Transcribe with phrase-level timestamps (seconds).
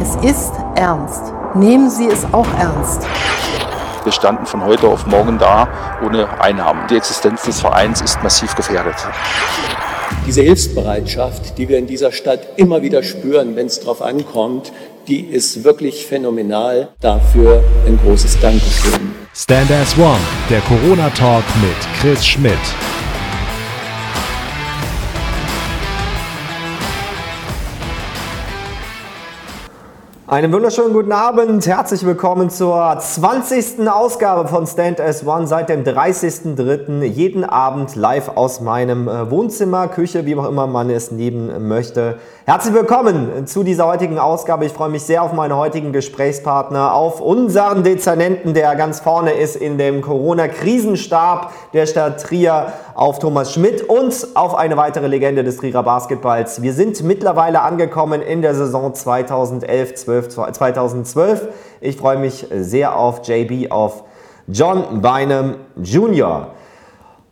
[0.00, 1.32] Es ist ernst.
[1.54, 3.06] Nehmen Sie es auch ernst.
[4.02, 5.68] Wir standen von heute auf morgen da
[6.04, 6.86] ohne Einnahmen.
[6.90, 8.96] Die Existenz des Vereins ist massiv gefährdet.
[10.26, 14.72] Diese Hilfsbereitschaft, die wir in dieser Stadt immer wieder spüren, wenn es darauf ankommt,
[15.06, 16.88] die ist wirklich phänomenal.
[17.00, 19.14] Dafür ein großes Dankeschön.
[19.34, 20.18] Stand as One,
[20.50, 22.58] der Corona-Talk mit Chris Schmidt.
[30.34, 31.64] Einen wunderschönen guten Abend.
[31.64, 33.88] Herzlich willkommen zur 20.
[33.88, 37.04] Ausgabe von Stand as One seit dem 30.03.
[37.04, 42.18] Jeden Abend live aus meinem äh, Wohnzimmer, Küche, wie auch immer man es nehmen möchte.
[42.46, 44.66] Herzlich willkommen zu dieser heutigen Ausgabe.
[44.66, 49.56] Ich freue mich sehr auf meine heutigen Gesprächspartner, auf unseren Dezernenten, der ganz vorne ist
[49.56, 55.56] in dem Corona-Krisenstab der Stadt Trier, auf Thomas Schmidt und auf eine weitere Legende des
[55.56, 56.60] Trierer Basketballs.
[56.60, 60.52] Wir sind mittlerweile angekommen in der Saison 2011-12.
[60.52, 61.48] 2012.
[61.80, 64.04] Ich freue mich sehr auf JB, auf
[64.48, 66.48] John Bynum Jr.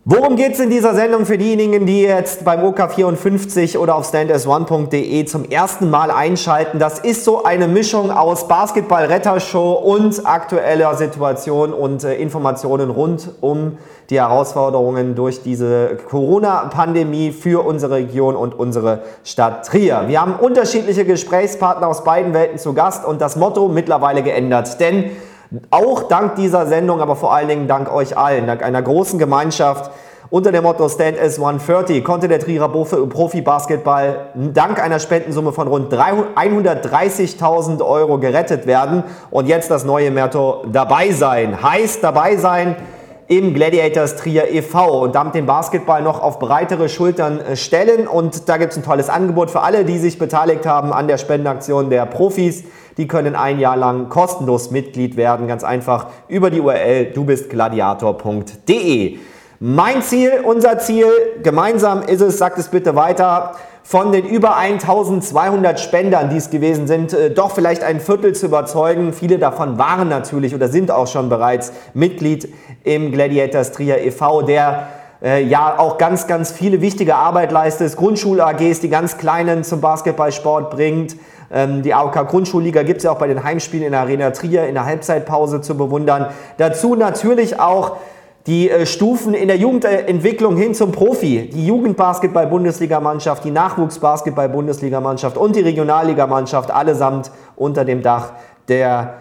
[0.05, 5.23] Worum geht es in dieser Sendung für diejenigen, die jetzt beim OK54 oder auf standas1.de
[5.23, 6.77] zum ersten Mal einschalten?
[6.77, 13.77] Das ist so eine Mischung aus Basketball-Rettershow und aktueller Situation und äh, Informationen rund um
[14.09, 20.03] die Herausforderungen durch diese Corona-Pandemie für unsere Region und unsere Stadt Trier.
[20.07, 25.11] Wir haben unterschiedliche Gesprächspartner aus beiden Welten zu Gast und das Motto mittlerweile geändert, denn
[25.69, 29.91] auch dank dieser Sendung, aber vor allen Dingen dank euch allen, dank einer großen Gemeinschaft
[30.33, 35.93] unter dem Motto Stand as 130 konnte der Trierer Profi-Basketball dank einer Spendensumme von rund
[35.93, 39.03] 130.000 Euro gerettet werden.
[39.29, 41.61] Und jetzt das neue Motto dabei sein.
[41.61, 42.77] Heißt dabei sein,
[43.27, 45.03] im Gladiators Trier e.V.
[45.03, 48.05] und damit den Basketball noch auf breitere Schultern äh, stellen.
[48.07, 51.17] Und da gibt es ein tolles Angebot für alle, die sich beteiligt haben an der
[51.17, 52.65] Spendenaktion der Profis.
[52.97, 59.17] Die können ein Jahr lang kostenlos Mitglied werden, ganz einfach über die URL dubistgladiator.de.
[59.59, 61.07] Mein Ziel, unser Ziel,
[61.41, 66.87] gemeinsam ist es, sagt es bitte weiter, von den über 1200 Spendern, die es gewesen
[66.87, 69.13] sind, äh, doch vielleicht ein Viertel zu überzeugen.
[69.13, 72.51] Viele davon waren natürlich oder sind auch schon bereits Mitglied
[72.83, 74.87] im Gladiators Trier e.V., der
[75.21, 77.95] äh, ja auch ganz, ganz viele wichtige Arbeit leistet.
[77.95, 81.17] Grundschul-AGs, die ganz Kleinen zum Basketballsport bringt.
[81.51, 84.65] Ähm, die AOK Grundschulliga gibt es ja auch bei den Heimspielen in der Arena Trier
[84.67, 86.27] in der Halbzeitpause zu bewundern.
[86.57, 87.97] Dazu natürlich auch
[88.47, 95.61] die äh, Stufen in der Jugendentwicklung hin zum Profi, die Jugendbasketball-Bundesligamannschaft, die Nachwuchsbasketball-Bundesligamannschaft und die
[95.61, 98.33] Regionalligamannschaft allesamt unter dem Dach
[98.67, 99.15] der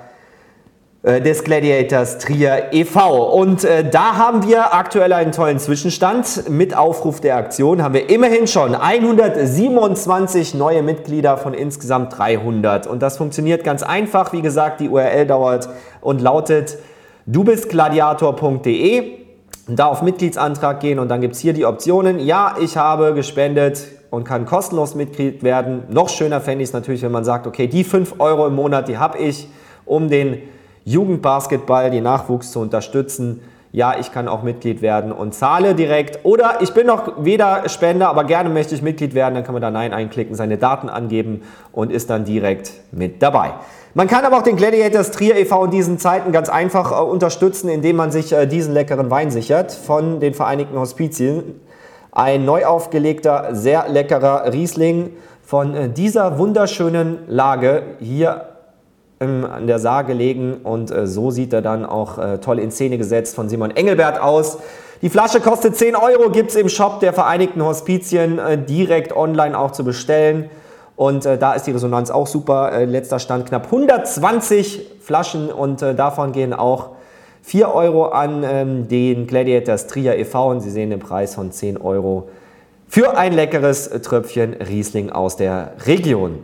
[1.04, 3.32] äh, des Gladiators Trier e.V.
[3.32, 6.48] Und äh, da haben wir aktuell einen tollen Zwischenstand.
[6.48, 12.86] Mit Aufruf der Aktion haben wir immerhin schon 127 neue Mitglieder von insgesamt 300.
[12.86, 14.32] Und das funktioniert ganz einfach.
[14.32, 15.68] Wie gesagt, die URL dauert
[16.00, 16.78] und lautet
[17.26, 19.18] dubistgladiator.de.
[19.68, 22.18] Da auf Mitgliedsantrag gehen und dann gibt es hier die Optionen.
[22.18, 25.84] Ja, ich habe gespendet und kann kostenlos Mitglied werden.
[25.88, 28.88] Noch schöner fände ich es natürlich, wenn man sagt, okay, die 5 Euro im Monat,
[28.88, 29.48] die habe ich,
[29.86, 30.42] um den
[30.84, 33.40] Jugendbasketball, die Nachwuchs zu unterstützen.
[33.70, 36.26] Ja, ich kann auch Mitglied werden und zahle direkt.
[36.26, 39.34] Oder ich bin noch weder Spender, aber gerne möchte ich Mitglied werden.
[39.34, 43.52] Dann kann man da Nein einklicken, seine Daten angeben und ist dann direkt mit dabei.
[43.94, 45.66] Man kann aber auch den Gladiators Trier e.V.
[45.66, 49.70] in diesen Zeiten ganz einfach äh, unterstützen, indem man sich äh, diesen leckeren Wein sichert
[49.70, 51.60] von den Vereinigten Hospizien.
[52.10, 55.10] Ein neu aufgelegter, sehr leckerer Riesling
[55.42, 58.46] von äh, dieser wunderschönen Lage hier
[59.20, 62.70] ähm, an der Saar gelegen und äh, so sieht er dann auch äh, toll in
[62.70, 64.56] Szene gesetzt von Simon Engelbert aus.
[65.02, 69.58] Die Flasche kostet 10 Euro, gibt es im Shop der Vereinigten Hospizien äh, direkt online
[69.58, 70.48] auch zu bestellen.
[71.02, 72.70] Und äh, da ist die Resonanz auch super.
[72.70, 76.90] Äh, letzter Stand knapp 120 Flaschen und äh, davon gehen auch
[77.42, 80.50] 4 Euro an ähm, den Gladiators Trier e.V.
[80.50, 82.28] und Sie sehen den Preis von 10 Euro
[82.86, 86.38] für ein leckeres Tröpfchen Riesling aus der Region.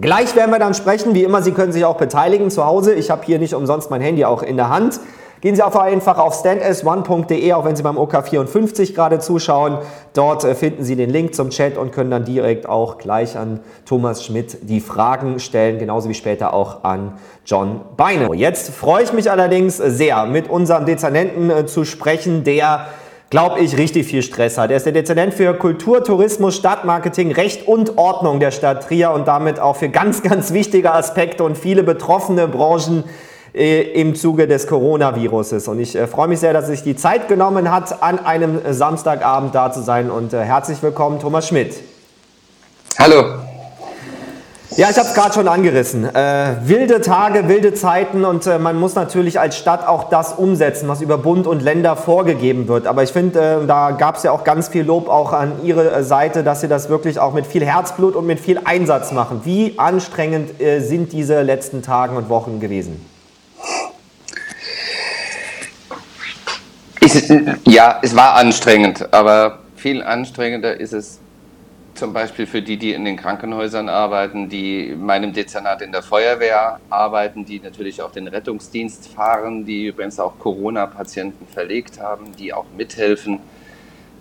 [0.00, 1.16] Gleich werden wir dann sprechen.
[1.16, 2.94] Wie immer, Sie können sich auch beteiligen zu Hause.
[2.94, 5.00] Ich habe hier nicht umsonst mein Handy auch in der Hand.
[5.46, 9.78] Gehen Sie auch einfach auf stands1.de, auch wenn Sie beim OK54 gerade zuschauen.
[10.12, 13.60] Dort äh, finden Sie den Link zum Chat und können dann direkt auch gleich an
[13.84, 17.12] Thomas Schmidt die Fragen stellen, genauso wie später auch an
[17.44, 18.34] John Beine.
[18.34, 22.88] Jetzt freue ich mich allerdings sehr, mit unserem Dezernenten äh, zu sprechen, der
[23.30, 24.72] glaube ich, richtig viel Stress hat.
[24.72, 29.28] Er ist der Dezernent für Kultur, Tourismus, Stadtmarketing, Recht und Ordnung der Stadt Trier und
[29.28, 33.04] damit auch für ganz, ganz wichtige Aspekte und viele betroffene Branchen
[33.56, 35.66] im Zuge des Coronaviruses.
[35.66, 39.54] Und ich äh, freue mich sehr, dass sich die Zeit genommen hat, an einem Samstagabend
[39.54, 40.10] da zu sein.
[40.10, 41.74] Und äh, herzlich willkommen, Thomas Schmidt.
[42.98, 43.24] Hallo.
[44.76, 46.04] Ja, ich habe es gerade schon angerissen.
[46.04, 50.86] Äh, wilde Tage, wilde Zeiten und äh, man muss natürlich als Stadt auch das umsetzen,
[50.86, 52.86] was über Bund und Länder vorgegeben wird.
[52.86, 55.92] Aber ich finde, äh, da gab es ja auch ganz viel Lob auch an Ihre
[55.92, 59.40] äh, Seite, dass Sie das wirklich auch mit viel Herzblut und mit viel Einsatz machen.
[59.44, 63.15] Wie anstrengend äh, sind diese letzten Tage und Wochen gewesen?
[67.64, 71.20] Ja, es war anstrengend, aber viel anstrengender ist es
[71.96, 76.02] zum Beispiel für die, die in den Krankenhäusern arbeiten, die in meinem Dezernat in der
[76.02, 82.52] Feuerwehr arbeiten, die natürlich auch den Rettungsdienst fahren, die übrigens auch Corona-Patienten verlegt haben, die
[82.52, 83.40] auch mithelfen,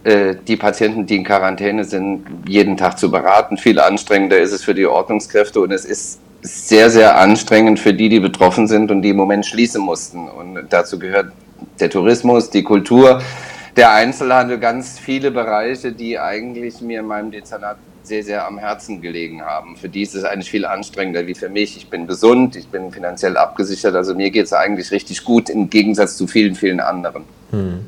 [0.03, 3.57] äh, die Patienten, die in Quarantäne sind, jeden Tag zu beraten.
[3.57, 8.07] Viel anstrengender ist es für die Ordnungskräfte und es ist sehr, sehr anstrengend für die,
[8.07, 10.29] die betroffen sind und die im Moment schließen mussten.
[10.29, 11.31] Und dazu gehört
[11.79, 13.21] der Tourismus, die Kultur,
[13.75, 19.01] der Einzelhandel, ganz viele Bereiche, die eigentlich mir in meinem Dezernat sehr, sehr am Herzen
[19.01, 19.75] gelegen haben.
[19.75, 21.75] Für die ist es eigentlich viel anstrengender wie für mich.
[21.75, 25.69] Ich bin gesund, ich bin finanziell abgesichert, also mir geht es eigentlich richtig gut im
[25.69, 27.23] Gegensatz zu vielen, vielen anderen.
[27.51, 27.85] Hm.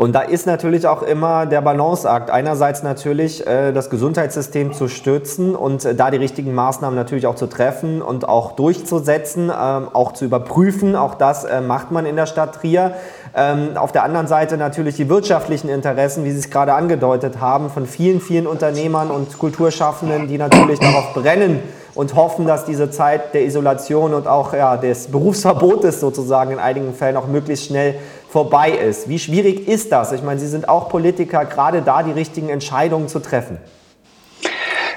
[0.00, 2.30] Und da ist natürlich auch immer der Balanceakt.
[2.30, 7.34] Einerseits natürlich äh, das Gesundheitssystem zu stützen und äh, da die richtigen Maßnahmen natürlich auch
[7.34, 10.96] zu treffen und auch durchzusetzen, ähm, auch zu überprüfen.
[10.96, 12.94] Auch das äh, macht man in der Stadt Trier.
[13.36, 17.68] Ähm, auf der anderen Seite natürlich die wirtschaftlichen Interessen, wie Sie es gerade angedeutet haben,
[17.68, 21.60] von vielen, vielen Unternehmern und Kulturschaffenden, die natürlich darauf brennen
[21.94, 26.94] und hoffen, dass diese Zeit der Isolation und auch ja, des Berufsverbotes sozusagen in einigen
[26.94, 27.96] Fällen auch möglichst schnell
[28.30, 29.08] vorbei ist.
[29.08, 30.12] Wie schwierig ist das?
[30.12, 33.58] Ich meine, Sie sind auch Politiker, gerade da die richtigen Entscheidungen zu treffen.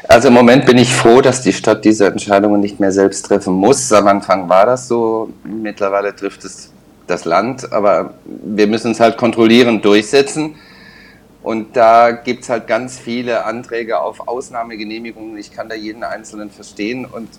[0.08, 3.54] Also im Moment bin ich froh, dass die Stadt diese Entscheidungen nicht mehr selbst treffen
[3.54, 3.92] muss.
[3.92, 5.30] Am Anfang war das so.
[5.44, 6.72] Mittlerweile trifft es
[7.08, 10.56] das Land, aber wir müssen es halt kontrollieren, durchsetzen.
[11.42, 15.38] Und da gibt es halt ganz viele Anträge auf Ausnahmegenehmigungen.
[15.38, 17.06] Ich kann da jeden Einzelnen verstehen.
[17.06, 17.30] Und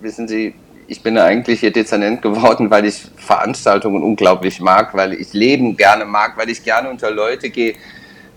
[0.00, 0.54] wissen Sie,
[0.86, 6.04] ich bin eigentlich hier Dezernent geworden, weil ich Veranstaltungen unglaublich mag, weil ich Leben gerne
[6.04, 7.74] mag, weil ich gerne unter Leute gehe,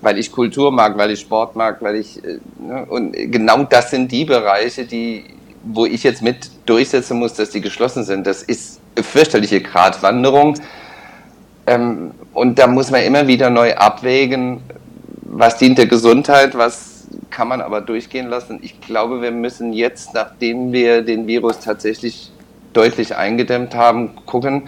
[0.02, 3.92] weil ich Kultur mag, weil ich Sport mag, weil ich äh, ne, und genau das
[3.92, 5.38] sind die Bereiche, die
[5.70, 8.26] wo ich jetzt mit durchsetzen muss, dass die geschlossen sind.
[8.26, 10.58] Das ist fürchterliche Gratwanderung.
[11.66, 14.62] Ähm, und da muss man immer wieder neu abwägen,
[15.24, 18.60] was dient der Gesundheit, was kann man aber durchgehen lassen.
[18.62, 22.32] Ich glaube, wir müssen jetzt, nachdem wir den Virus tatsächlich
[22.78, 24.64] deutlich eingedämmt haben, gucken,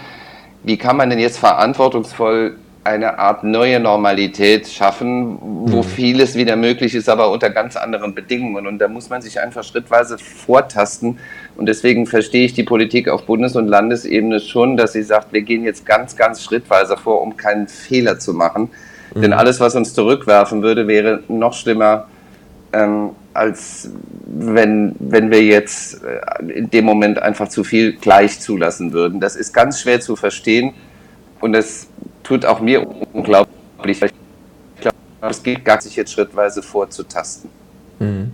[0.64, 5.84] wie kann man denn jetzt verantwortungsvoll eine Art neue Normalität schaffen, wo mhm.
[5.84, 8.66] vieles wieder möglich ist, aber unter ganz anderen Bedingungen.
[8.66, 11.20] Und da muss man sich einfach schrittweise vortasten.
[11.56, 15.42] Und deswegen verstehe ich die Politik auf Bundes- und Landesebene schon, dass sie sagt, wir
[15.42, 18.70] gehen jetzt ganz, ganz schrittweise vor, um keinen Fehler zu machen.
[19.14, 19.22] Mhm.
[19.22, 22.08] Denn alles, was uns zurückwerfen würde, wäre noch schlimmer,
[22.74, 23.90] ähm, als
[24.26, 29.22] wenn, wenn wir jetzt äh, in dem Moment einfach zu viel gleich zulassen würden.
[29.22, 30.74] Das ist ganz schwer zu verstehen
[31.40, 31.88] und es
[32.22, 34.02] tut auch mir unglaublich.
[34.02, 37.50] Ich glaube, es geht gar nicht, sich jetzt schrittweise vorzutasten.
[38.00, 38.32] Mhm.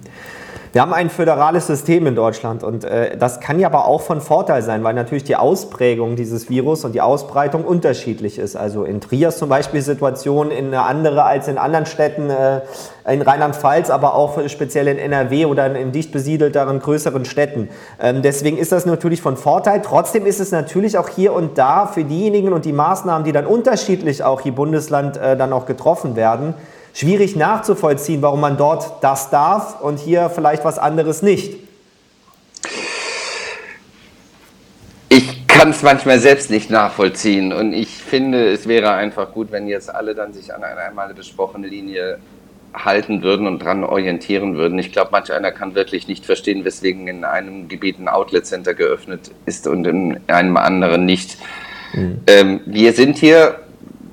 [0.75, 4.19] Wir haben ein föderales System in Deutschland und äh, das kann ja aber auch von
[4.19, 8.57] Vorteil sein, weil natürlich die Ausprägung dieses Virus und die Ausbreitung unterschiedlich ist.
[8.57, 12.59] Also in Trier zum Beispiel Situation in eine andere als in anderen Städten äh,
[13.09, 17.69] in Rheinland-Pfalz, aber auch speziell in NRW oder in, in dicht besiedelteren größeren Städten.
[18.01, 19.81] Ähm, deswegen ist das natürlich von Vorteil.
[19.81, 23.45] Trotzdem ist es natürlich auch hier und da für diejenigen und die Maßnahmen, die dann
[23.45, 26.53] unterschiedlich auch je Bundesland äh, dann auch getroffen werden,
[26.95, 31.57] schwierig nachzuvollziehen, warum man dort das darf und hier vielleicht was anderes nicht.
[35.09, 39.67] Ich kann es manchmal selbst nicht nachvollziehen und ich finde, es wäre einfach gut, wenn
[39.67, 42.17] jetzt alle dann sich an eine einmal besprochene Linie
[42.73, 44.79] halten würden und dran orientieren würden.
[44.79, 48.73] Ich glaube, manch einer kann wirklich nicht verstehen, weswegen in einem Gebiet ein Outlet Center
[48.73, 51.37] geöffnet ist und in einem anderen nicht.
[51.93, 52.21] Mhm.
[52.27, 53.59] Ähm, wir sind hier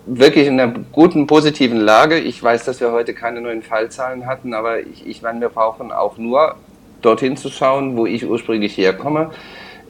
[0.06, 2.18] wirklich in einer guten, positiven Lage.
[2.18, 5.92] Ich weiß, dass wir heute keine neuen Fallzahlen hatten, aber ich, ich meine, wir brauchen
[5.92, 6.56] auch nur
[7.00, 9.30] dorthin zu schauen, wo ich ursprünglich herkomme.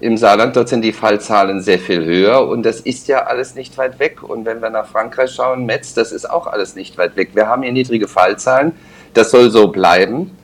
[0.00, 3.78] Im Saarland, dort sind die Fallzahlen sehr viel höher und das ist ja alles nicht
[3.78, 4.22] weit weg.
[4.22, 7.30] Und wenn wir nach Frankreich schauen, Metz, das ist auch alles nicht weit weg.
[7.34, 8.72] Wir haben hier niedrige Fallzahlen,
[9.14, 10.36] das soll so bleiben.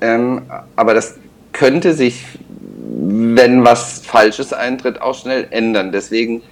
[0.00, 0.42] Ähm,
[0.76, 1.16] aber das
[1.52, 5.90] könnte sich, wenn was Falsches eintritt, auch schnell ändern.
[5.90, 6.42] Deswegen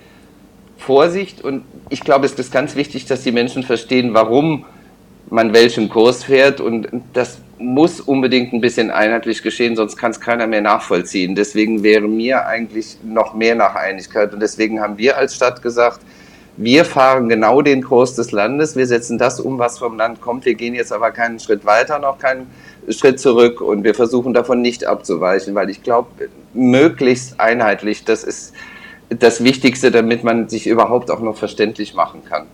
[0.86, 4.64] Vorsicht und ich glaube, es ist ganz wichtig, dass die Menschen verstehen, warum
[5.28, 10.20] man welchen Kurs fährt und das muss unbedingt ein bisschen einheitlich geschehen, sonst kann es
[10.20, 11.34] keiner mehr nachvollziehen.
[11.34, 16.02] Deswegen wäre mir eigentlich noch mehr nach Einigkeit und deswegen haben wir als Stadt gesagt,
[16.56, 20.44] wir fahren genau den Kurs des Landes, wir setzen das um, was vom Land kommt,
[20.44, 22.46] wir gehen jetzt aber keinen Schritt weiter, noch keinen
[22.90, 28.54] Schritt zurück und wir versuchen davon nicht abzuweichen, weil ich glaube, möglichst einheitlich, das ist
[29.08, 32.46] das Wichtigste, damit man sich überhaupt auch noch verständlich machen kann.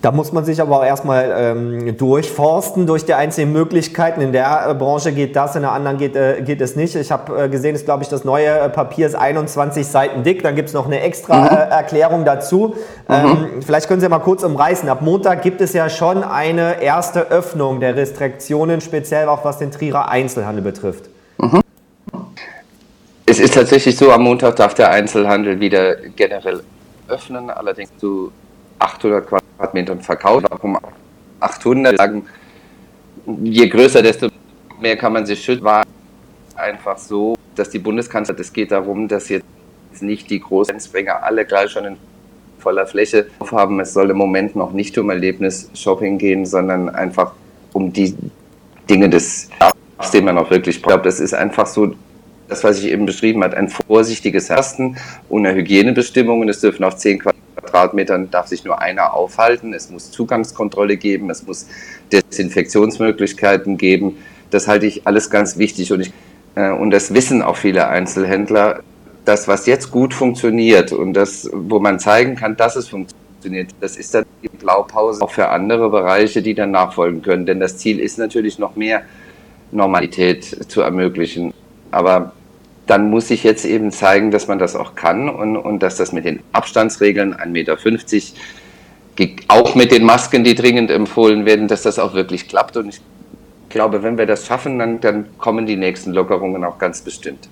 [0.00, 4.20] Da muss man sich aber auch erstmal ähm, durchforsten durch die einzelnen Möglichkeiten.
[4.20, 6.94] In der äh, Branche geht das, in der anderen geht, äh, geht es nicht.
[6.94, 10.44] Ich habe äh, gesehen, ist glaube ich das neue äh, Papier ist 21 Seiten dick.
[10.44, 11.48] Dann gibt es noch eine extra mhm.
[11.48, 12.76] Äh, Erklärung dazu.
[13.08, 13.14] Mhm.
[13.14, 14.88] Ähm, vielleicht können Sie mal kurz umreißen.
[14.88, 19.72] Ab Montag gibt es ja schon eine erste Öffnung der Restriktionen, speziell auch was den
[19.72, 21.10] Trierer Einzelhandel betrifft.
[23.28, 26.62] Es ist tatsächlich so, am Montag darf der Einzelhandel wieder generell
[27.08, 28.32] öffnen, allerdings zu
[28.78, 30.46] 800 Quadratmetern verkauft.
[30.48, 30.78] Warum
[31.38, 31.98] 800?
[31.98, 32.24] Sagen,
[33.42, 34.28] je größer, desto
[34.80, 35.62] mehr kann man sich schützen.
[35.62, 35.84] War
[36.56, 39.44] einfach so, dass die Bundeskanzlerin, es geht darum, dass jetzt
[40.00, 41.96] nicht die großen Grenzbringer alle gleich schon in
[42.58, 43.78] voller Fläche haben.
[43.80, 47.32] Es soll im Moment noch nicht um Erlebnis-Shopping gehen, sondern einfach
[47.74, 48.16] um die
[48.88, 51.04] Dinge des Jahres, den man auch wirklich braucht.
[51.04, 51.94] Das ist einfach so,
[52.48, 54.96] das, was ich eben beschrieben habe, ein vorsichtiges Ersten
[55.28, 56.48] ohne Hygienebestimmungen.
[56.48, 59.74] Es dürfen auf 10 Quadratmeter Quadratmetern darf sich nur einer aufhalten.
[59.74, 61.66] Es muss Zugangskontrolle geben, es muss
[62.12, 64.16] Desinfektionsmöglichkeiten geben.
[64.50, 66.12] Das halte ich alles ganz wichtig und, ich,
[66.54, 68.80] äh, und das wissen auch viele Einzelhändler.
[69.24, 73.96] Das, was jetzt gut funktioniert und das, wo man zeigen kann, dass es funktioniert, das
[73.96, 77.44] ist dann die Blaupause auch für andere Bereiche, die dann nachfolgen können.
[77.44, 79.02] Denn das Ziel ist natürlich noch mehr
[79.70, 81.52] Normalität zu ermöglichen.
[81.90, 82.32] Aber
[82.88, 86.12] dann muss ich jetzt eben zeigen, dass man das auch kann und, und dass das
[86.12, 87.76] mit den Abstandsregeln 1,50 Meter,
[89.48, 92.76] auch mit den Masken, die dringend empfohlen werden, dass das auch wirklich klappt.
[92.76, 93.00] Und ich
[93.68, 97.48] glaube, wenn wir das schaffen, dann, dann kommen die nächsten Lockerungen auch ganz bestimmt.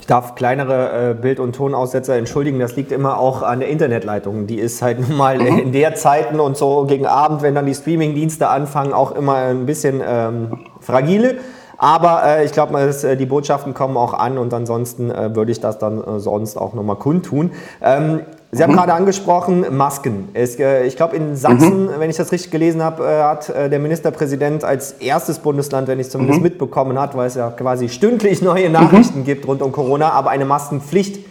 [0.00, 4.46] Ich darf kleinere äh, Bild- und Tonaussetzer entschuldigen, das liegt immer auch an der Internetleitung.
[4.46, 5.58] Die ist halt nun mal mhm.
[5.58, 9.66] in der Zeiten und so gegen Abend, wenn dann die Streaming-Dienste anfangen, auch immer ein
[9.66, 11.38] bisschen ähm, fragile.
[11.78, 15.60] Aber äh, ich glaube, äh, die Botschaften kommen auch an und ansonsten äh, würde ich
[15.60, 17.52] das dann äh, sonst auch nochmal kundtun.
[17.82, 18.20] Ähm,
[18.52, 18.76] Sie haben mhm.
[18.76, 20.28] gerade angesprochen, Masken.
[20.32, 21.90] Es, äh, ich glaube, in Sachsen, mhm.
[21.98, 26.06] wenn ich das richtig gelesen habe, äh, hat der Ministerpräsident als erstes Bundesland, wenn ich
[26.06, 26.44] es zumindest mhm.
[26.44, 29.24] mitbekommen hat, weil es ja quasi stündlich neue Nachrichten mhm.
[29.24, 31.26] gibt rund um Corona, aber eine Maskenpflicht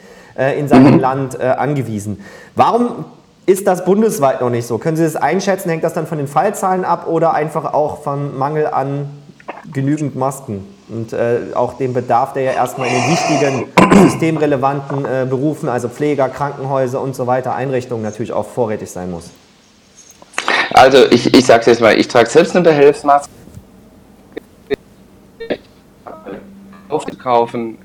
[0.59, 0.99] in seinem mhm.
[0.99, 2.19] Land angewiesen.
[2.55, 3.05] Warum
[3.45, 4.77] ist das bundesweit noch nicht so?
[4.77, 5.69] Können Sie das einschätzen?
[5.69, 9.09] Hängt das dann von den Fallzahlen ab oder einfach auch vom Mangel an
[9.73, 13.65] genügend Masken und äh, auch den Bedarf, der ja erstmal in den wichtigen
[14.09, 19.31] systemrelevanten äh, Berufen, also Pfleger, Krankenhäuser und so weiter, Einrichtungen natürlich auch vorrätig sein muss.
[20.73, 23.29] Also ich, ich sage es jetzt mal, ich trage selbst eine Behelfsmaske.
[27.25, 27.77] Kaufen.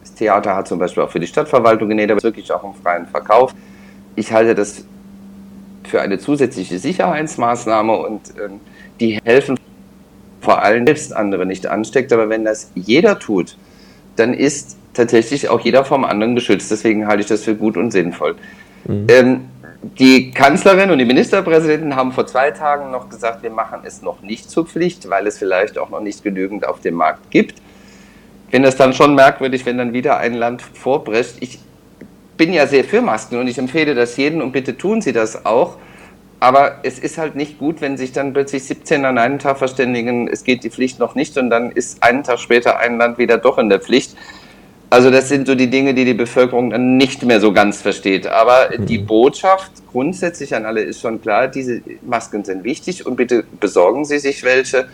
[0.00, 3.06] Das Theater hat zum Beispiel auch für die Stadtverwaltung genäht, aber wirklich auch im freien
[3.06, 3.54] Verkauf.
[4.16, 4.84] Ich halte das
[5.84, 8.60] für eine zusätzliche Sicherheitsmaßnahme und ähm,
[8.98, 9.56] die helfen
[10.40, 12.12] vor allem selbst andere nicht ansteckt.
[12.12, 13.56] Aber wenn das jeder tut,
[14.16, 16.70] dann ist tatsächlich auch jeder vom anderen geschützt.
[16.70, 18.36] Deswegen halte ich das für gut und sinnvoll.
[18.86, 19.06] Mhm.
[19.08, 19.40] Ähm,
[19.98, 24.20] die Kanzlerin und die Ministerpräsidenten haben vor zwei Tagen noch gesagt, wir machen es noch
[24.20, 27.62] nicht zur Pflicht, weil es vielleicht auch noch nicht genügend auf dem Markt gibt.
[28.50, 31.36] Finde es dann schon merkwürdig, wenn dann wieder ein Land vorbrecht.
[31.40, 31.60] Ich
[32.36, 35.46] bin ja sehr für Masken und ich empfehle das jedem und bitte tun Sie das
[35.46, 35.76] auch.
[36.40, 40.26] Aber es ist halt nicht gut, wenn sich dann plötzlich 17 an einem Tag verständigen,
[40.26, 43.36] es geht die Pflicht noch nicht und dann ist einen Tag später ein Land wieder
[43.36, 44.16] doch in der Pflicht.
[44.88, 48.26] Also das sind so die Dinge, die die Bevölkerung dann nicht mehr so ganz versteht.
[48.26, 49.06] Aber die mhm.
[49.06, 54.18] Botschaft grundsätzlich an alle ist schon klar, diese Masken sind wichtig und bitte besorgen Sie
[54.18, 54.88] sich welche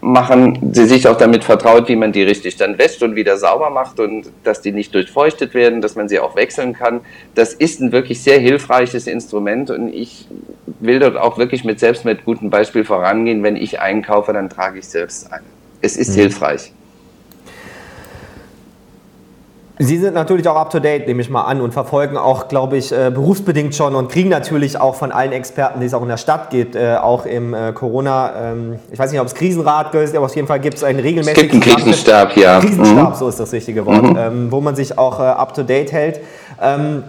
[0.00, 3.70] machen sie sich auch damit vertraut, wie man die richtig dann wäscht und wieder sauber
[3.70, 7.00] macht und dass die nicht durchfeuchtet werden, dass man sie auch wechseln kann.
[7.34, 10.28] Das ist ein wirklich sehr hilfreiches Instrument und ich
[10.80, 13.42] will dort auch wirklich mit selbst mit gutem Beispiel vorangehen.
[13.42, 15.44] Wenn ich einkaufe, dann trage ich selbst eine.
[15.80, 16.22] Es ist mhm.
[16.22, 16.72] hilfreich.
[19.78, 23.10] Sie sind natürlich auch up-to-date, nehme ich mal an, und verfolgen auch, glaube ich, äh,
[23.12, 26.50] berufsbedingt schon und kriegen natürlich auch von allen Experten, die es auch in der Stadt
[26.50, 30.26] gibt, äh, auch im äh, Corona, ähm, ich weiß nicht, ob es Krisenrat ist, aber
[30.26, 31.46] auf jeden Fall gibt es einen regelmäßigen...
[31.46, 32.60] Es gibt einen Krisenstab, ja.
[32.60, 33.14] Krisenstab, mhm.
[33.16, 34.16] so ist das richtige Wort, mhm.
[34.16, 36.20] ähm, wo man sich auch up-to-date hält.
[36.62, 37.02] Ähm,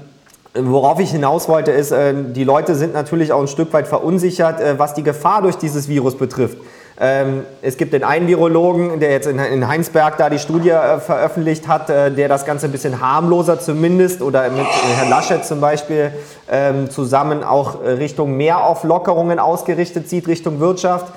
[0.57, 4.93] Worauf ich hinaus wollte, ist, die Leute sind natürlich auch ein Stück weit verunsichert, was
[4.93, 6.57] die Gefahr durch dieses Virus betrifft.
[6.98, 11.00] Ähm, es gibt den einen Virologen, der jetzt in, in Heinsberg da die Studie äh,
[11.00, 15.44] veröffentlicht hat, äh, der das Ganze ein bisschen harmloser zumindest oder mit äh, Herrn Laschet
[15.44, 16.12] zum Beispiel
[16.50, 21.08] ähm, zusammen auch äh, Richtung mehr Auflockerungen ausgerichtet sieht, Richtung Wirtschaft.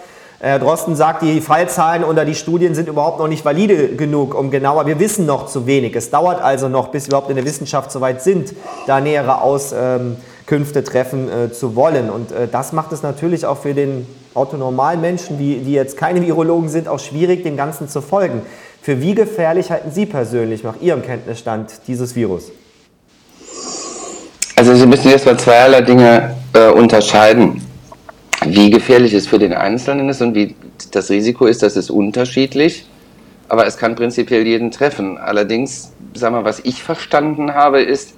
[0.41, 4.53] Herr Drosten sagt, die Fallzahlen oder die Studien sind überhaupt noch nicht valide genug, um
[4.53, 5.95] genauer, wir wissen noch zu wenig.
[5.97, 8.55] Es dauert also noch, bis wir überhaupt in der Wissenschaft soweit sind,
[8.87, 12.09] da nähere Auskünfte treffen äh, zu wollen.
[12.09, 14.07] Und das macht es natürlich auch für den
[14.39, 18.43] autonormalen Menschen, die, die jetzt keine Virologen sind, auch schwierig, dem Ganzen zu folgen.
[18.81, 22.53] Für wie gefährlich halten Sie persönlich nach Ihrem Kenntnisstand dieses Virus?
[24.57, 27.63] Also Sie müssen erst mal zweierlei Dinge äh, unterscheiden
[28.45, 30.55] wie gefährlich es für den Einzelnen ist und wie
[30.91, 32.87] das Risiko ist, das ist unterschiedlich.
[33.49, 35.19] Aber es kann prinzipiell jeden treffen.
[35.19, 38.15] Allerdings, sagen wir, was ich verstanden habe, ist,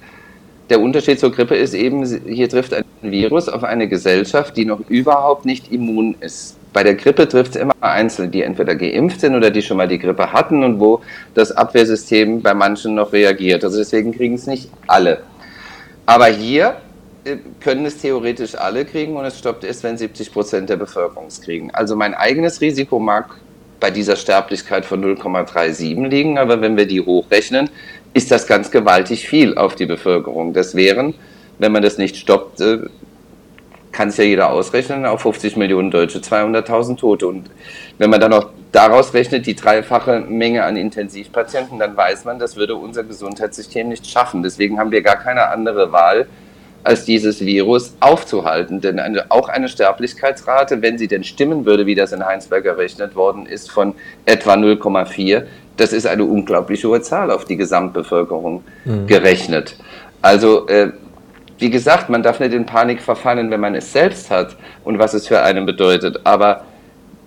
[0.71, 4.79] der Unterschied zur Grippe ist eben, hier trifft ein Virus auf eine Gesellschaft, die noch
[4.89, 6.55] überhaupt nicht immun ist.
[6.71, 9.89] Bei der Grippe trifft es immer Einzelne, die entweder geimpft sind oder die schon mal
[9.89, 11.01] die Grippe hatten und wo
[11.33, 13.65] das Abwehrsystem bei manchen noch reagiert.
[13.65, 15.23] Also deswegen kriegen es nicht alle.
[16.05, 16.77] Aber hier
[17.25, 21.27] äh, können es theoretisch alle kriegen und es stoppt erst, wenn 70 Prozent der Bevölkerung
[21.27, 21.71] es kriegen.
[21.71, 23.35] Also mein eigenes Risiko mag
[23.81, 27.69] bei dieser Sterblichkeit von 0,37 liegen, aber wenn wir die hochrechnen,
[28.13, 30.53] ist das ganz gewaltig viel auf die Bevölkerung.
[30.53, 31.13] Das wären,
[31.59, 32.79] wenn man das nicht stoppt, äh,
[33.91, 37.27] kann es ja jeder ausrechnen, auf 50 Millionen Deutsche 200.000 Tote.
[37.27, 37.49] Und
[37.97, 42.55] wenn man dann noch daraus rechnet, die dreifache Menge an Intensivpatienten, dann weiß man, das
[42.55, 44.43] würde unser Gesundheitssystem nicht schaffen.
[44.43, 46.27] Deswegen haben wir gar keine andere Wahl,
[46.83, 48.81] als dieses Virus aufzuhalten.
[48.81, 53.15] Denn eine, auch eine Sterblichkeitsrate, wenn sie denn stimmen würde, wie das in Heinsberg errechnet
[53.15, 53.93] worden ist, von
[54.25, 55.43] etwa 0,4,
[55.81, 59.07] das ist eine unglaublich hohe Zahl auf die Gesamtbevölkerung mhm.
[59.07, 59.75] gerechnet.
[60.21, 60.91] Also, äh,
[61.57, 65.13] wie gesagt, man darf nicht in Panik verfallen, wenn man es selbst hat und was
[65.13, 66.21] es für einen bedeutet.
[66.23, 66.65] Aber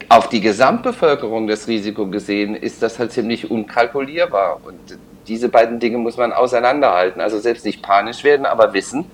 [0.08, 4.60] auf die Gesamtbevölkerung das Risiko gesehen, ist das halt ziemlich unkalkulierbar.
[4.64, 7.20] Und diese beiden Dinge muss man auseinanderhalten.
[7.20, 9.04] Also selbst nicht panisch werden, aber wissen,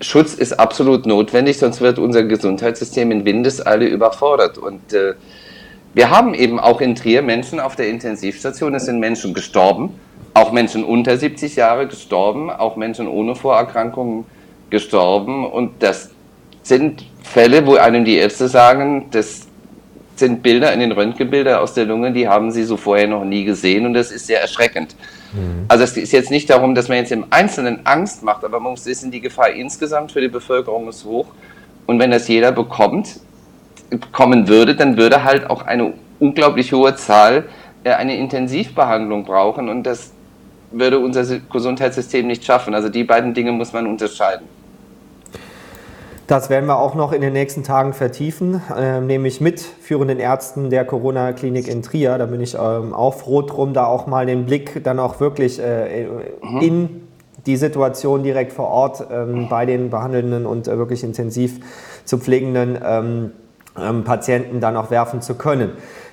[0.00, 4.58] Schutz ist absolut notwendig, sonst wird unser Gesundheitssystem in Windeseile überfordert.
[4.58, 5.14] Und äh,
[5.94, 9.90] wir haben eben auch in Trier Menschen auf der Intensivstation, es sind Menschen gestorben,
[10.34, 14.24] auch Menschen unter 70 Jahre gestorben, auch Menschen ohne Vorerkrankungen
[14.70, 15.46] gestorben.
[15.46, 16.10] Und das
[16.62, 19.46] sind Fälle, wo einem die Ärzte sagen, das
[20.16, 23.44] sind Bilder in den Röntgenbildern aus der Lunge, die haben sie so vorher noch nie
[23.44, 24.94] gesehen und das ist sehr erschreckend.
[25.32, 25.64] Mhm.
[25.68, 28.72] Also es ist jetzt nicht darum, dass man jetzt im Einzelnen Angst macht, aber man
[28.72, 31.26] muss wissen, die Gefahr insgesamt für die Bevölkerung ist hoch.
[31.86, 33.20] Und wenn das jeder bekommt,
[33.98, 37.44] bekommen würde, dann würde halt auch eine unglaublich hohe Zahl
[37.84, 40.12] äh, eine Intensivbehandlung brauchen und das
[40.70, 42.74] würde unser Gesundheitssystem nicht schaffen.
[42.74, 44.46] Also die beiden Dinge muss man unterscheiden.
[46.26, 50.70] Das werden wir auch noch in den nächsten Tagen vertiefen, äh, nämlich mit führenden Ärzten
[50.70, 52.16] der Corona-Klinik in Trier.
[52.16, 55.60] Da bin ich ähm, auch froh drum, da auch mal den Blick dann auch wirklich
[55.60, 56.06] äh,
[56.40, 56.60] mhm.
[56.60, 57.08] in
[57.44, 61.58] die Situation direkt vor Ort ähm, bei den behandelnden und äh, wirklich intensiv
[62.04, 62.78] zu pflegenden
[63.80, 65.72] ähm, Patienten dann auch werfen zu können.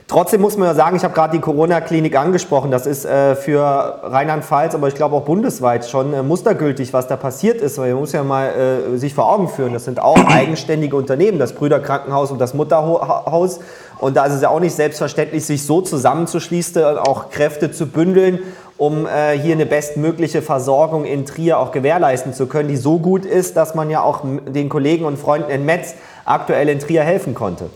[0.10, 2.72] Trotzdem muss man ja sagen, ich habe gerade die Corona-Klinik angesprochen.
[2.72, 7.16] Das ist äh, für Rheinland-Pfalz, aber ich glaube auch bundesweit schon äh, mustergültig, was da
[7.16, 7.78] passiert ist.
[7.78, 11.38] Weil man muss ja mal äh, sich vor Augen führen, das sind auch eigenständige Unternehmen,
[11.38, 13.60] das Brüderkrankenhaus und das Mutterhaus.
[14.00, 17.86] Und da ist es ja auch nicht selbstverständlich, sich so zusammenzuschließen und auch Kräfte zu
[17.86, 18.40] bündeln,
[18.78, 23.26] um äh, hier eine bestmögliche Versorgung in Trier auch gewährleisten zu können, die so gut
[23.26, 25.94] ist, dass man ja auch den Kollegen und Freunden in Metz
[26.30, 27.70] aktuell in Trier helfen konnte.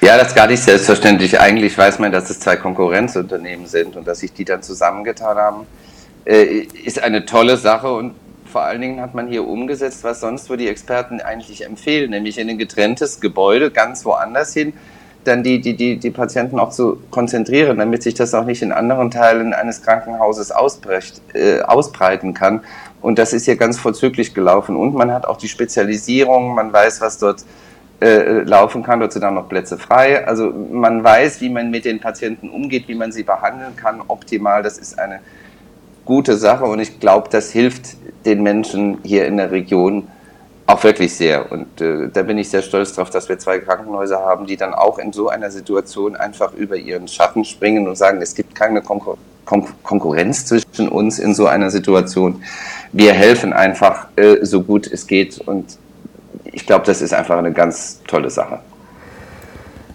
[0.00, 1.38] Ja, das ist gar nicht selbstverständlich.
[1.40, 5.66] Eigentlich weiß man, dass es zwei Konkurrenzunternehmen sind und dass sich die dann zusammengetan haben,
[6.24, 8.14] äh, ist eine tolle Sache und
[8.50, 12.38] vor allen Dingen hat man hier umgesetzt, was sonst wo die Experten eigentlich empfehlen, nämlich
[12.38, 14.74] in ein getrenntes Gebäude ganz woanders hin,
[15.24, 18.72] dann die, die, die, die Patienten auch zu konzentrieren, damit sich das auch nicht in
[18.72, 22.60] anderen Teilen eines Krankenhauses ausbrecht, äh, ausbreiten kann.
[23.04, 24.76] Und das ist hier ganz vorzüglich gelaufen.
[24.76, 27.44] Und man hat auch die Spezialisierung, man weiß, was dort
[28.00, 29.00] äh, laufen kann.
[29.00, 30.26] Dort sind dann noch Plätze frei.
[30.26, 34.62] Also man weiß, wie man mit den Patienten umgeht, wie man sie behandeln kann, optimal.
[34.62, 35.20] Das ist eine
[36.06, 40.08] gute Sache und ich glaube, das hilft den Menschen hier in der Region
[40.66, 41.52] auch wirklich sehr.
[41.52, 44.72] Und äh, da bin ich sehr stolz darauf, dass wir zwei Krankenhäuser haben, die dann
[44.72, 48.80] auch in so einer Situation einfach über ihren Schatten springen und sagen, es gibt keine
[48.80, 52.42] Konkur Kon Konkurrenz zwischen uns in so einer Situation.
[52.92, 55.78] Wir helfen einfach äh, so gut es geht und
[56.44, 58.60] ich glaube, das ist einfach eine ganz tolle Sache.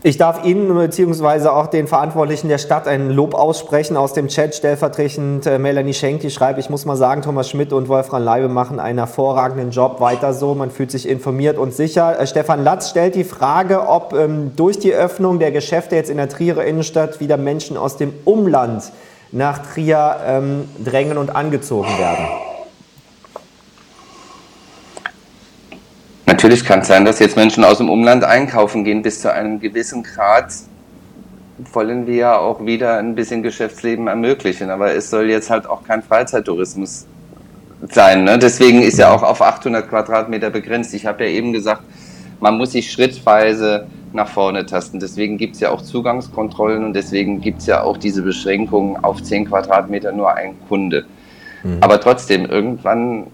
[0.01, 1.49] Ich darf Ihnen bzw.
[1.49, 4.55] auch den Verantwortlichen der Stadt ein Lob aussprechen aus dem Chat.
[4.55, 8.47] Stellvertretend äh, Melanie Schenk, die schreibt, ich muss mal sagen, Thomas Schmidt und Wolfram Leibe
[8.47, 9.99] machen einen hervorragenden Job.
[9.99, 12.17] Weiter so, man fühlt sich informiert und sicher.
[12.17, 16.15] Äh, Stefan Latz stellt die Frage, ob ähm, durch die Öffnung der Geschäfte jetzt in
[16.15, 18.83] der Trierer Innenstadt wieder Menschen aus dem Umland
[19.31, 22.25] nach Trier ähm, drängen und angezogen werden.
[26.39, 29.01] natürlich kann es sein, dass jetzt Menschen aus dem Umland einkaufen gehen.
[29.01, 30.53] Bis zu einem gewissen Grad
[31.73, 34.69] wollen wir ja auch wieder ein bisschen Geschäftsleben ermöglichen.
[34.69, 37.07] Aber es soll jetzt halt auch kein Freizeittourismus
[37.91, 38.23] sein.
[38.23, 38.39] Ne?
[38.39, 40.93] Deswegen ist ja auch auf 800 Quadratmeter begrenzt.
[40.93, 41.83] Ich habe ja eben gesagt,
[42.39, 44.99] man muss sich schrittweise nach vorne tasten.
[44.99, 49.21] Deswegen gibt es ja auch Zugangskontrollen und deswegen gibt es ja auch diese Beschränkungen auf
[49.21, 51.05] 10 Quadratmeter nur ein Kunde.
[51.63, 51.77] Mhm.
[51.81, 53.27] Aber trotzdem, irgendwann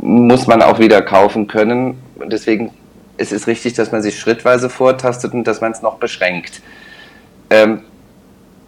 [0.00, 1.98] muss man auch wieder kaufen können.
[2.16, 2.70] Und deswegen
[3.16, 6.62] ist es richtig, dass man sich schrittweise vortastet und dass man es noch beschränkt.
[7.50, 7.80] Ähm,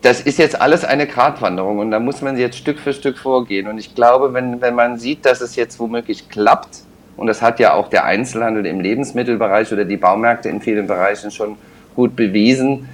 [0.03, 3.67] das ist jetzt alles eine Gratwanderung und da muss man jetzt Stück für Stück vorgehen.
[3.67, 6.83] Und ich glaube, wenn, wenn man sieht, dass es jetzt womöglich klappt,
[7.19, 11.33] und das hat ja auch der Einzelhandel im Lebensmittelbereich oder die Baumärkte in vielen Bereichen
[11.33, 11.57] schon
[11.97, 12.89] gut bewiesen,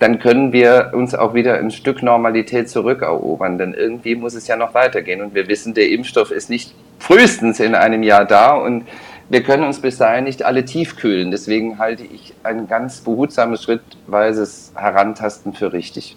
[0.00, 3.58] dann können wir uns auch wieder ein Stück Normalität zurückerobern.
[3.58, 5.20] Denn irgendwie muss es ja noch weitergehen.
[5.22, 8.54] Und wir wissen, der Impfstoff ist nicht frühestens in einem Jahr da.
[8.54, 8.88] Und
[9.28, 11.30] wir können uns bis dahin nicht alle tiefkühlen.
[11.30, 16.16] Deswegen halte ich ein ganz behutsames, schrittweises Herantasten für richtig.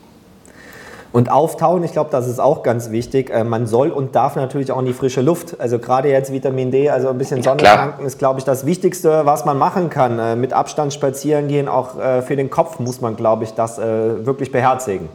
[1.14, 3.30] Und auftauen, ich glaube, das ist auch ganz wichtig.
[3.30, 5.60] Äh, man soll und darf natürlich auch in die frische Luft.
[5.60, 9.24] Also gerade jetzt Vitamin D, also ein bisschen Sonne tanken, ist, glaube ich, das Wichtigste,
[9.24, 10.18] was man machen kann.
[10.18, 13.78] Äh, mit Abstand spazieren gehen, auch äh, für den Kopf muss man, glaube ich, das
[13.78, 15.08] wirklich beherzigen.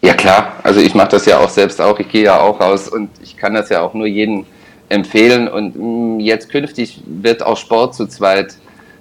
[0.00, 1.98] Ja klar, also ich mache das ja auch selbst auch.
[1.98, 4.46] Ich gehe ja auch raus und ich kann das ja auch nur jedem
[4.88, 5.48] empfehlen.
[5.48, 8.54] Und mm, jetzt künftig wird auch Sport zu zweit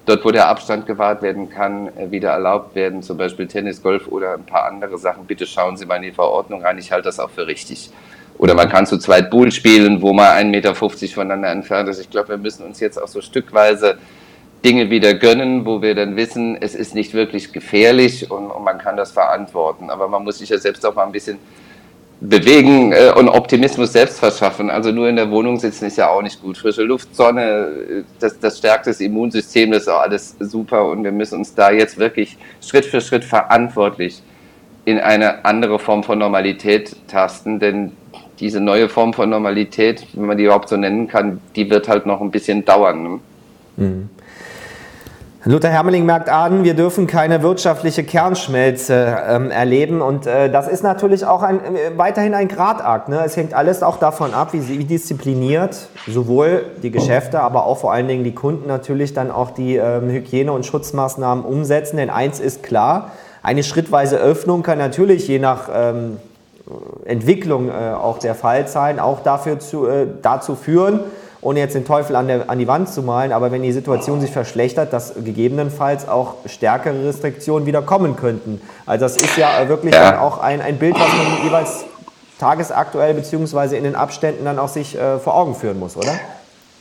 [0.06, 4.08] dort, wo der Abstand gewahrt werden kann, äh, wieder erlaubt werden, zum Beispiel Tennis, Golf
[4.08, 5.26] oder ein paar andere Sachen.
[5.26, 6.78] Bitte schauen Sie mal in die Verordnung rein.
[6.78, 7.90] Ich halte das auch für richtig.
[8.38, 12.00] Oder man kann zu zweit Bull spielen, wo man 1,50 Meter voneinander entfernt ist.
[12.00, 13.98] Ich glaube, wir müssen uns jetzt auch so stückweise
[14.64, 18.78] Dinge wieder gönnen, wo wir dann wissen, es ist nicht wirklich gefährlich und, und man
[18.78, 19.90] kann das verantworten.
[19.90, 21.38] Aber man muss sich ja selbst auch mal ein bisschen
[22.30, 24.70] bewegen äh, und Optimismus selbst verschaffen.
[24.70, 26.58] Also nur in der Wohnung sitzen ist ja auch nicht gut.
[26.58, 31.04] Frische Luft, Sonne, äh, das, das stärkt das Immunsystem, das ist auch alles super und
[31.04, 34.22] wir müssen uns da jetzt wirklich Schritt für Schritt verantwortlich
[34.86, 37.92] in eine andere Form von Normalität tasten, denn
[38.40, 42.06] diese neue Form von Normalität, wenn man die überhaupt so nennen kann, die wird halt
[42.06, 43.04] noch ein bisschen dauern.
[43.04, 43.20] Ne?
[43.78, 44.10] Mhm.
[45.48, 50.82] Luther Hermeling merkt an, wir dürfen keine wirtschaftliche Kernschmelze ähm, erleben und äh, das ist
[50.82, 53.10] natürlich auch ein, äh, weiterhin ein Gradakt.
[53.10, 53.22] Ne?
[53.24, 57.94] Es hängt alles auch davon ab, wie, wie, diszipliniert sowohl die Geschäfte, aber auch vor
[57.94, 61.98] allen Dingen die Kunden natürlich dann auch die ähm, Hygiene- und Schutzmaßnahmen umsetzen.
[61.98, 63.12] Denn eins ist klar,
[63.44, 66.18] eine schrittweise Öffnung kann natürlich je nach ähm,
[67.06, 71.02] Entwicklung äh, auch der Fall sein, auch dafür zu, äh, dazu führen,
[71.46, 74.20] ohne jetzt den Teufel an, der, an die Wand zu malen, aber wenn die Situation
[74.20, 78.60] sich verschlechtert, dass gegebenenfalls auch stärkere Restriktionen wieder kommen könnten.
[78.88, 80.20] Also das ist ja wirklich ja.
[80.22, 81.86] auch ein, ein Bild, was man jeweils
[82.40, 86.20] tagesaktuell beziehungsweise in den Abständen dann auch sich äh, vor Augen führen muss, oder?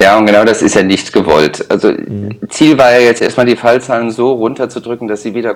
[0.00, 1.66] Ja, und genau das ist ja nicht gewollt.
[1.70, 2.38] Also mhm.
[2.48, 5.55] Ziel war ja jetzt erstmal die Fallzahlen so runterzudrücken, dass sie wieder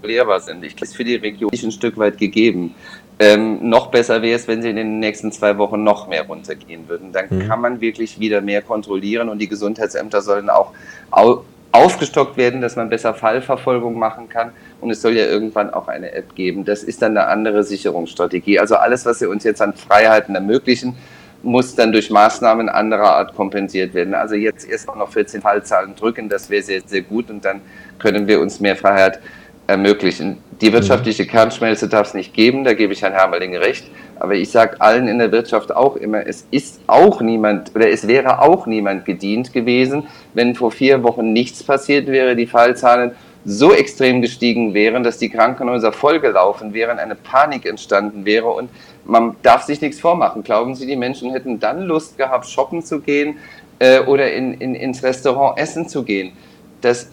[0.00, 0.64] kontrollierbar sind.
[0.64, 2.74] Ich glaube, das ist für die Region ein Stück weit gegeben.
[3.20, 6.88] Ähm, noch besser wäre es, wenn sie in den nächsten zwei Wochen noch mehr runtergehen
[6.88, 7.12] würden.
[7.12, 7.48] Dann mhm.
[7.48, 10.72] kann man wirklich wieder mehr kontrollieren und die Gesundheitsämter sollen auch
[11.10, 14.52] au aufgestockt werden, dass man besser Fallverfolgung machen kann.
[14.80, 16.64] Und es soll ja irgendwann auch eine App geben.
[16.64, 18.58] Das ist dann eine andere Sicherungsstrategie.
[18.58, 20.96] Also alles, was sie uns jetzt an Freiheiten ermöglichen,
[21.42, 24.14] muss dann durch Maßnahmen anderer Art kompensiert werden.
[24.14, 27.60] Also jetzt erst noch 14 Fallzahlen drücken, das wäre sehr, sehr gut und dann
[27.98, 29.20] können wir uns mehr Freiheit
[29.68, 30.38] ermöglichen.
[30.60, 33.84] Die wirtschaftliche Kernschmelze darf es nicht geben, da gebe ich Herrn Hermerling recht.
[34.18, 38.08] Aber ich sage allen in der Wirtschaft auch immer, es ist auch niemand oder es
[38.08, 43.12] wäre auch niemand gedient gewesen, wenn vor vier Wochen nichts passiert wäre, die Fallzahlen
[43.44, 48.70] so extrem gestiegen wären, dass die Krankenhäuser vollgelaufen wären, eine Panik entstanden wäre und
[49.04, 50.42] man darf sich nichts vormachen.
[50.42, 53.36] Glauben Sie, die Menschen hätten dann Lust gehabt, shoppen zu gehen
[53.78, 56.32] äh, oder in, in, ins Restaurant essen zu gehen?
[56.80, 57.10] Das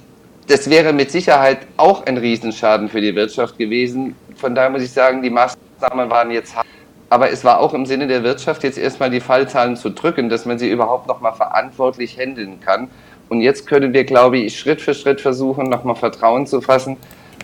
[0.48, 4.16] das wäre mit Sicherheit auch ein Riesenschaden für die Wirtschaft gewesen.
[4.36, 6.66] Von daher muss ich sagen, die Maßnahmen waren jetzt hart.
[7.10, 10.46] Aber es war auch im Sinne der Wirtschaft, jetzt erstmal die Fallzahlen zu drücken, dass
[10.46, 12.90] man sie überhaupt nochmal verantwortlich handeln kann.
[13.30, 16.98] Und jetzt können wir, glaube ich, Schritt für Schritt versuchen, nochmal Vertrauen zu fassen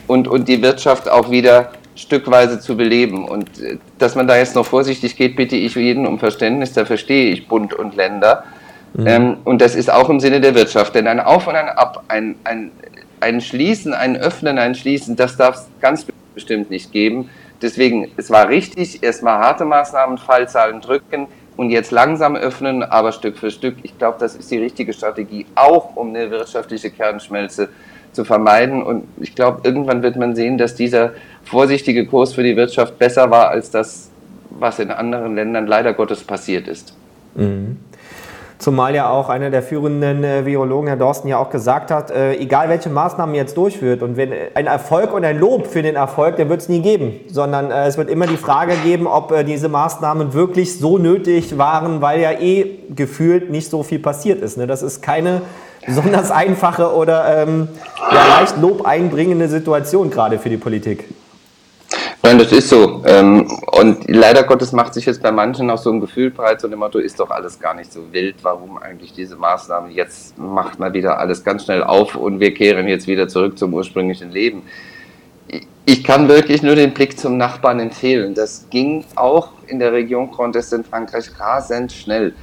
[0.08, 3.28] und, und die Wirtschaft auch wieder stückweise zu beleben.
[3.28, 6.86] Und äh, dass man da jetzt noch vorsichtig geht, bitte ich jeden um Verständnis, da
[6.86, 8.44] verstehe ich Bund und Länder.
[8.93, 9.08] Mhm.
[9.08, 10.95] Ähm, und das ist auch im Sinne der Wirtschaft.
[10.95, 12.71] Denn ein Auf und ein Ab, ein, ein
[13.21, 17.30] ein Schließen, ein Öffnen, ein Schließen, das darf es ganz bestimmt nicht geben.
[17.62, 23.38] Deswegen, es war richtig, erstmal harte Maßnahmen, Fallzahlen drücken und jetzt langsam öffnen, aber Stück
[23.38, 23.75] für Stück.
[23.84, 27.69] Ich glaube, das ist die richtige Strategie, auch um eine wirtschaftliche Kernschmelze
[28.13, 28.82] zu vermeiden.
[28.82, 33.30] Und ich glaube, irgendwann wird man sehen, dass dieser vorsichtige Kurs für die Wirtschaft besser
[33.30, 34.10] war als das,
[34.49, 36.95] was in anderen Ländern leider Gottes passiert ist.
[37.36, 37.77] Mhm.
[38.62, 42.36] Zumal ja auch einer der führenden äh, Virologen, Herr Dorsten, ja auch gesagt hat, äh,
[42.36, 46.36] egal welche Maßnahmen jetzt durchführt und wenn ein Erfolg und ein Lob für den Erfolg,
[46.36, 49.43] den wird es nie geben, sondern äh, es wird immer die Frage geben, ob äh,
[49.43, 54.60] diese Maßnahmen wirklich so nötig waren, weil ja eh gefühlt nicht so viel passiert ist.
[54.60, 54.67] Ne?
[54.67, 55.41] Das ist keine
[55.84, 57.67] besonders einfache oder ähm,
[58.12, 61.06] ja, leicht Lob einbringende Situation gerade für die Politik.
[62.24, 63.02] Nein, das ist so.
[63.06, 66.68] Ähm, und leider Gottes macht sich jetzt bei manchen auch so ein Gefühl breit, so
[66.68, 68.36] dem Motto, ist doch alles gar nicht so wild.
[68.44, 69.92] Warum eigentlich diese Maßnahme?
[69.92, 73.74] Jetzt macht man wieder alles ganz schnell auf und wir kehren jetzt wieder zurück zum
[73.74, 74.62] ursprünglichen Leben.
[75.86, 78.36] Ich kann wirklich nur den Blick zum Nachbarn empfehlen.
[78.36, 82.34] Das ging auch in der Region Grand Est in Frankreich rasend schnell.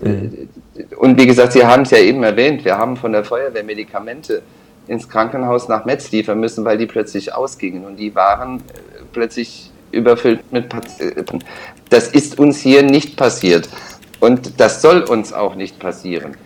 [0.00, 0.48] Mhm.
[0.96, 4.42] Und wie gesagt, Sie haben es ja eben erwähnt, wir haben von der Feuerwehr Medikamente
[4.88, 7.84] ins Krankenhaus nach Metz liefern müssen, weil die plötzlich ausgingen.
[7.84, 8.62] Und die waren
[9.16, 11.40] plötzlich überfüllt mit Patienten.
[11.88, 13.68] Das ist uns hier nicht passiert.
[14.20, 16.36] Und das soll uns auch nicht passieren.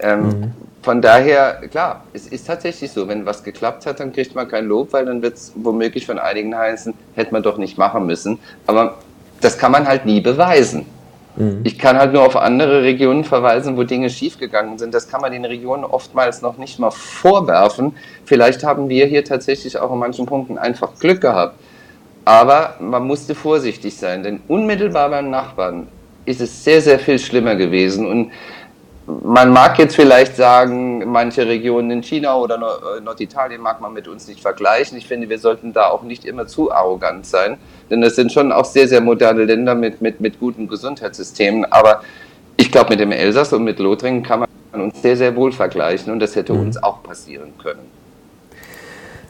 [0.00, 0.52] Ähm, mhm.
[0.82, 4.66] Von daher, klar, es ist tatsächlich so, wenn was geklappt hat, dann kriegt man kein
[4.66, 8.38] Lob, weil dann wird es womöglich von einigen heißen, hätte man doch nicht machen müssen.
[8.66, 8.98] Aber
[9.40, 10.84] das kann man halt nie beweisen.
[11.36, 11.60] Mhm.
[11.64, 14.92] Ich kann halt nur auf andere Regionen verweisen, wo Dinge schiefgegangen sind.
[14.92, 17.96] Das kann man den Regionen oftmals noch nicht mal vorwerfen.
[18.26, 21.54] Vielleicht haben wir hier tatsächlich auch in manchen Punkten einfach Glück gehabt.
[22.28, 25.88] Aber man musste vorsichtig sein, denn unmittelbar beim Nachbarn
[26.26, 28.06] ist es sehr, sehr viel schlimmer gewesen.
[28.06, 28.32] Und
[29.06, 34.08] man mag jetzt vielleicht sagen, manche Regionen in China oder äh, Norditalien mag man mit
[34.08, 34.98] uns nicht vergleichen.
[34.98, 37.56] Ich finde, wir sollten da auch nicht immer zu arrogant sein,
[37.88, 41.64] denn das sind schon auch sehr, sehr moderne Länder mit, mit, mit guten Gesundheitssystemen.
[41.72, 42.02] Aber
[42.58, 46.12] ich glaube, mit dem Elsass und mit Lothringen kann man uns sehr, sehr wohl vergleichen
[46.12, 46.60] und das hätte mhm.
[46.60, 47.97] uns auch passieren können.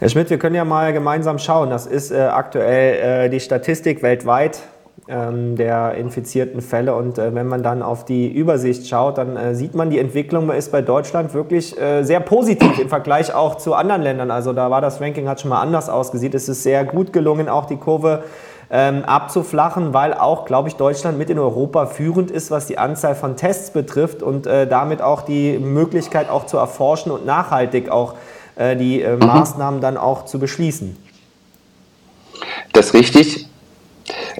[0.01, 1.71] Herr Schmidt, wir können ja mal gemeinsam schauen.
[1.71, 4.61] Das ist äh, aktuell äh, die Statistik weltweit
[5.09, 6.95] ähm, der infizierten Fälle.
[6.95, 10.53] Und äh, wenn man dann auf die Übersicht schaut, dann äh, sieht man, die Entwicklung
[10.53, 14.31] ist bei Deutschland wirklich äh, sehr positiv im Vergleich auch zu anderen Ländern.
[14.31, 16.33] Also da war das Ranking hat schon mal anders ausgesehen.
[16.33, 18.23] Es ist sehr gut gelungen, auch die Kurve
[18.71, 23.17] ähm, abzuflachen, weil auch, glaube ich, Deutschland mit in Europa führend ist, was die Anzahl
[23.17, 28.13] von Tests betrifft und äh, damit auch die Möglichkeit auch zu erforschen und nachhaltig auch
[28.13, 28.17] äh,
[28.77, 29.27] die äh, mhm.
[29.27, 30.97] Maßnahmen dann auch zu beschließen.
[32.73, 33.47] Das ist richtig.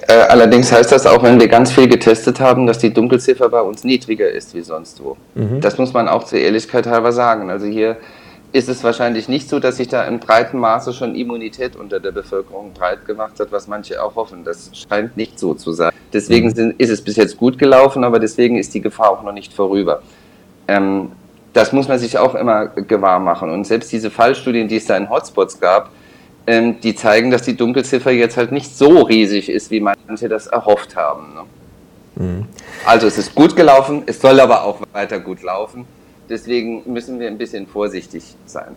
[0.07, 3.61] Äh, allerdings heißt das auch, wenn wir ganz viel getestet haben, dass die Dunkelziffer bei
[3.61, 5.17] uns niedriger ist wie sonst wo.
[5.35, 5.61] Mhm.
[5.61, 7.49] Das muss man auch zur Ehrlichkeit halber sagen.
[7.49, 7.97] Also hier
[8.51, 12.11] ist es wahrscheinlich nicht so, dass sich da in breitem Maße schon Immunität unter der
[12.11, 14.43] Bevölkerung breit gemacht hat, was manche auch hoffen.
[14.43, 15.91] Das scheint nicht so zu sein.
[16.11, 16.55] Deswegen mhm.
[16.55, 19.53] sind, ist es bis jetzt gut gelaufen, aber deswegen ist die Gefahr auch noch nicht
[19.53, 20.01] vorüber.
[20.67, 21.11] Ähm,
[21.53, 23.49] das muss man sich auch immer gewahr machen.
[23.49, 25.89] Und selbst diese Fallstudien, die es da in Hotspots gab,
[26.47, 30.47] ähm, die zeigen, dass die Dunkelziffer jetzt halt nicht so riesig ist, wie manche das
[30.47, 31.33] erhofft haben.
[31.33, 32.25] Ne?
[32.25, 32.45] Mhm.
[32.85, 35.85] Also es ist gut gelaufen, es soll aber auch weiter gut laufen.
[36.29, 38.75] Deswegen müssen wir ein bisschen vorsichtig sein.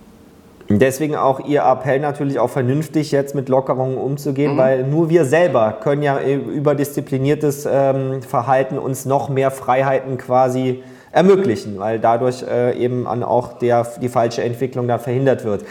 [0.69, 4.59] Deswegen auch Ihr Appell natürlich auch vernünftig jetzt mit Lockerungen umzugehen, mhm.
[4.59, 10.83] weil nur wir selber können ja über diszipliniertes ähm, Verhalten uns noch mehr Freiheiten quasi
[11.13, 15.65] ermöglichen, weil dadurch äh, eben an auch der, die falsche Entwicklung dann verhindert wird.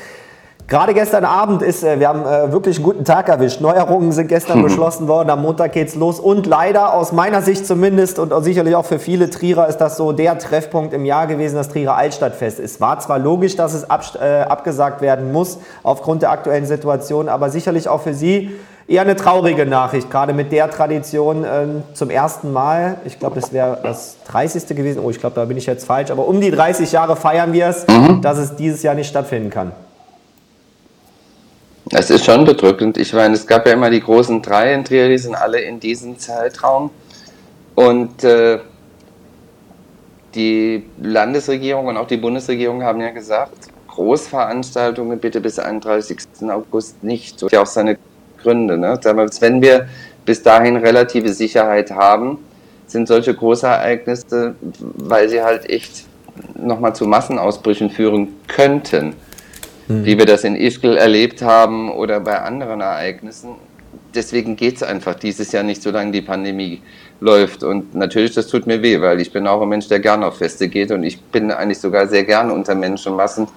[0.67, 3.59] Gerade gestern Abend ist, äh, wir haben äh, wirklich einen guten Tag erwischt.
[3.59, 4.63] Neuerungen sind gestern mhm.
[4.63, 6.19] beschlossen worden, am Montag geht's los.
[6.19, 10.13] Und leider, aus meiner Sicht zumindest und sicherlich auch für viele Trierer, ist das so
[10.13, 12.59] der Treffpunkt im Jahr gewesen, das Trierer Altstadtfest.
[12.59, 17.27] Es war zwar logisch, dass es ab, äh, abgesagt werden muss, aufgrund der aktuellen Situation,
[17.27, 18.51] aber sicherlich auch für Sie
[18.87, 22.97] eher eine traurige Nachricht, gerade mit der Tradition äh, zum ersten Mal.
[23.05, 24.67] Ich glaube, das wäre das 30.
[24.75, 25.01] gewesen.
[25.03, 26.11] Oh, ich glaube, da bin ich jetzt falsch.
[26.11, 28.21] Aber um die 30 Jahre feiern wir es, mhm.
[28.21, 29.71] dass es dieses Jahr nicht stattfinden kann.
[31.93, 32.97] Es ist schon bedrückend.
[32.97, 35.79] Ich meine, es gab ja immer die großen drei in Trier, die sind alle in
[35.79, 36.89] diesem Zeitraum.
[37.75, 38.59] Und äh,
[40.35, 46.17] die Landesregierung und auch die Bundesregierung haben ja gesagt, Großveranstaltungen bitte bis 31.
[46.49, 47.35] August nicht.
[47.35, 47.97] Das hat ja auch seine
[48.41, 48.77] Gründe.
[48.77, 48.99] Ne?
[49.39, 49.87] Wenn wir
[50.25, 52.39] bis dahin relative Sicherheit haben,
[52.87, 56.05] sind solche Großereignisse, weil sie halt echt
[56.55, 59.13] nochmal zu Massenausbrüchen führen könnten,
[59.87, 60.05] mhm.
[60.05, 63.55] wie wir das in Ischgl erlebt haben oder bei anderen Ereignissen.
[64.13, 66.81] Deswegen geht es einfach dieses Jahr nicht, solange die Pandemie
[67.21, 67.63] läuft.
[67.63, 70.37] Und natürlich, das tut mir weh, weil ich bin auch ein Mensch, der gerne auf
[70.37, 73.47] Feste geht und ich bin eigentlich sogar sehr gerne unter Menschenmassen.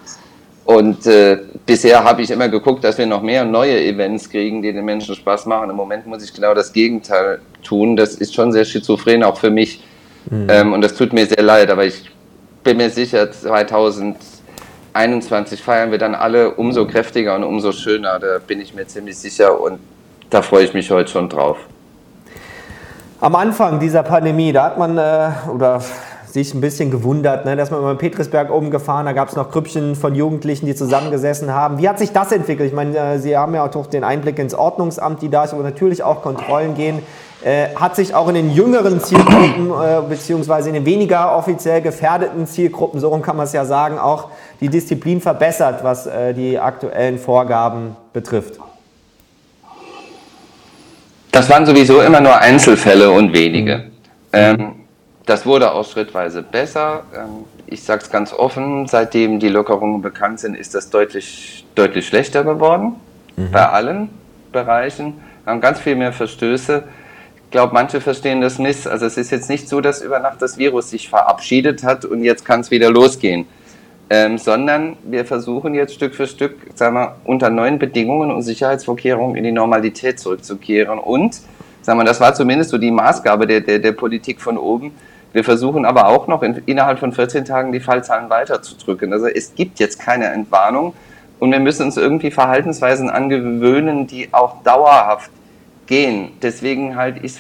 [0.65, 4.73] Und äh, bisher habe ich immer geguckt, dass wir noch mehr neue Events kriegen, die
[4.73, 5.71] den Menschen Spaß machen.
[5.71, 7.97] Im Moment muss ich genau das Gegenteil tun.
[7.97, 9.85] Das ist schon sehr schizophren, auch für mich.
[10.31, 10.47] Mhm.
[10.49, 12.11] Ähm, und das tut mir sehr leid, aber ich
[12.63, 18.19] bin mir sicher, 2021 feiern wir dann alle umso kräftiger und umso schöner.
[18.19, 19.81] Da bin ich mir ziemlich sicher und
[20.31, 21.59] da freue ich mich heute schon drauf.
[23.21, 25.83] Am Anfang dieser Pandemie, da hat man, äh, oder
[26.35, 29.53] sich ein bisschen gewundert, ne, dass man über Petrisberg oben gefahren, da gab es noch
[29.53, 31.79] Grüppchen von Jugendlichen, die zusammengesessen haben.
[31.79, 32.67] Wie hat sich das entwickelt?
[32.69, 35.63] Ich meine, äh, Sie haben ja auch den Einblick ins Ordnungsamt, die da ist, aber
[35.63, 36.99] natürlich auch Kontrollen gehen.
[37.45, 42.49] Äh, hat sich auch in den jüngeren Zielgruppen, äh, beziehungsweise in den weniger offiziell gefährdeten
[42.49, 47.21] Zielgruppen, so kann man es ja sagen, auch die Disziplin verbessert, was äh, die aktuellen
[47.21, 48.59] Vorgaben betrifft?
[51.31, 53.77] Das waren sowieso immer nur Einzelfälle und wenige.
[53.77, 53.93] Mhm.
[54.33, 54.84] Ähm,
[55.27, 57.05] das wurde auch schrittweise besser.
[57.15, 62.07] Ähm, ich sage es ganz offen, seitdem die Lockerungen bekannt sind, ist das deutlich, deutlich
[62.07, 62.97] schlechter geworden.
[63.37, 63.51] Mhm.
[63.51, 64.11] Bei allen
[64.53, 65.15] Bereichen.
[65.45, 66.85] Wir haben ganz viel mehr Verstöße
[67.55, 68.85] glaube, manche verstehen das nicht.
[68.89, 72.25] Also es ist jetzt nicht so, dass über Nacht das Virus sich verabschiedet hat und
[72.25, 73.47] jetzt kann es wieder losgehen.
[74.11, 79.37] Ähm, sondern wir versuchen jetzt Stück für Stück, sagen wir, unter neuen Bedingungen und Sicherheitsvorkehrungen
[79.37, 80.99] in die Normalität zurückzukehren.
[80.99, 81.43] Und,
[81.81, 84.91] sagen wir, das war zumindest so die Maßgabe der, der, der Politik von oben.
[85.35, 89.13] Wir versuchen aber auch noch in, innerhalb von 14 Tagen die Fallzahlen weiterzudrücken.
[89.13, 90.95] Also es gibt jetzt keine Entwarnung
[91.41, 95.31] und wir müssen uns irgendwie Verhaltensweisen angewöhnen, die auch dauerhaft
[95.87, 96.31] gehen.
[96.41, 97.35] Deswegen halt ich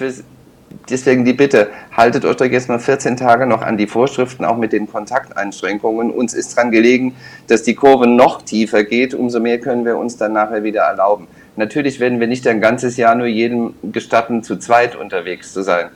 [0.90, 4.56] deswegen die Bitte, haltet euch doch jetzt mal 14 Tage noch an die Vorschriften, auch
[4.56, 6.10] mit den Kontakteinschränkungen.
[6.10, 7.14] Uns ist dran gelegen,
[7.46, 11.28] dass die Kurve noch tiefer geht, umso mehr können wir uns dann nachher wieder erlauben.
[11.54, 15.90] Natürlich werden wir nicht ein ganzes Jahr nur jedem gestatten, zu zweit unterwegs zu sein.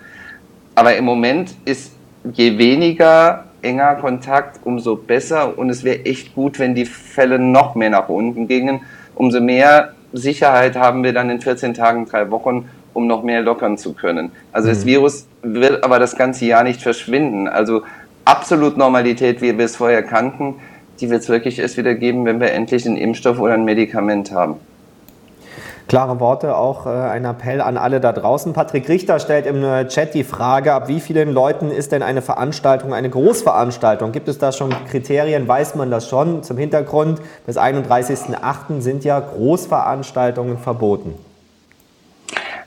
[0.79, 1.91] Aber im Moment ist
[2.35, 5.59] je weniger enger Kontakt, umso besser.
[5.59, 8.83] Und es wäre echt gut, wenn die Fälle noch mehr nach unten gingen.
[9.17, 13.77] Umso mehr Sicherheit haben wir dann in 14 Tagen, drei Wochen, um noch mehr lockern
[13.77, 14.31] zu können.
[14.53, 14.73] Also mhm.
[14.73, 17.49] das Virus wird aber das ganze Jahr nicht verschwinden.
[17.49, 17.83] Also
[18.25, 20.61] absolut Normalität, wie wir es vorher kannten,
[21.01, 24.31] die wird es wirklich erst wieder geben, wenn wir endlich einen Impfstoff oder ein Medikament
[24.31, 24.61] haben.
[25.89, 28.53] Klare Worte, auch äh, ein Appell an alle da draußen.
[28.53, 32.21] Patrick Richter stellt im äh, Chat die Frage, ab wie vielen Leuten ist denn eine
[32.21, 34.13] Veranstaltung eine Großveranstaltung?
[34.13, 35.49] Gibt es da schon Kriterien?
[35.49, 36.43] Weiß man das schon?
[36.43, 38.81] Zum Hintergrund, bis 31.08.
[38.81, 41.15] sind ja Großveranstaltungen verboten.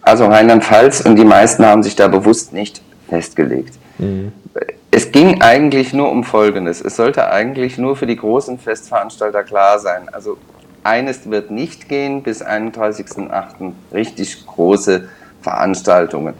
[0.01, 3.75] Also Rheinland-Pfalz und die meisten haben sich da bewusst nicht festgelegt.
[3.99, 4.31] Mhm.
[4.89, 6.81] Es ging eigentlich nur um Folgendes.
[6.81, 10.09] Es sollte eigentlich nur für die großen Festveranstalter klar sein.
[10.11, 10.37] Also
[10.83, 13.73] eines wird nicht gehen bis 31.08.
[13.93, 15.09] richtig große
[15.41, 16.33] Veranstaltungen.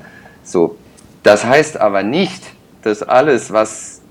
[0.43, 0.77] So,
[1.23, 2.43] das heißt aber nicht,
[2.81, 4.01] dass alles, was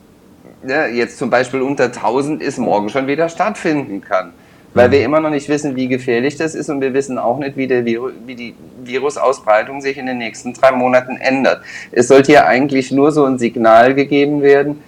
[0.67, 4.33] ja, jetzt zum Beispiel unter 1000 ist, morgen schon wieder stattfinden kann.
[4.73, 4.93] Weil mhm.
[4.93, 7.67] wir immer noch nicht wissen, wie gefährlich das ist und wir wissen auch nicht, wie,
[7.67, 11.63] der Virus, wie die Virusausbreitung sich in den nächsten drei Monaten ändert.
[11.91, 14.83] Es sollte ja eigentlich nur so ein Signal gegeben werden,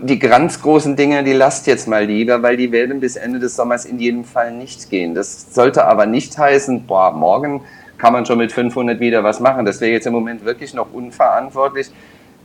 [0.00, 3.56] die ganz großen Dinge, die lasst jetzt mal lieber, weil die werden bis Ende des
[3.56, 5.14] Sommers in jedem Fall nicht gehen.
[5.14, 7.62] Das sollte aber nicht heißen, boah, morgen
[7.98, 9.64] kann man schon mit 500 wieder was machen.
[9.64, 11.90] Das wäre jetzt im Moment wirklich noch unverantwortlich,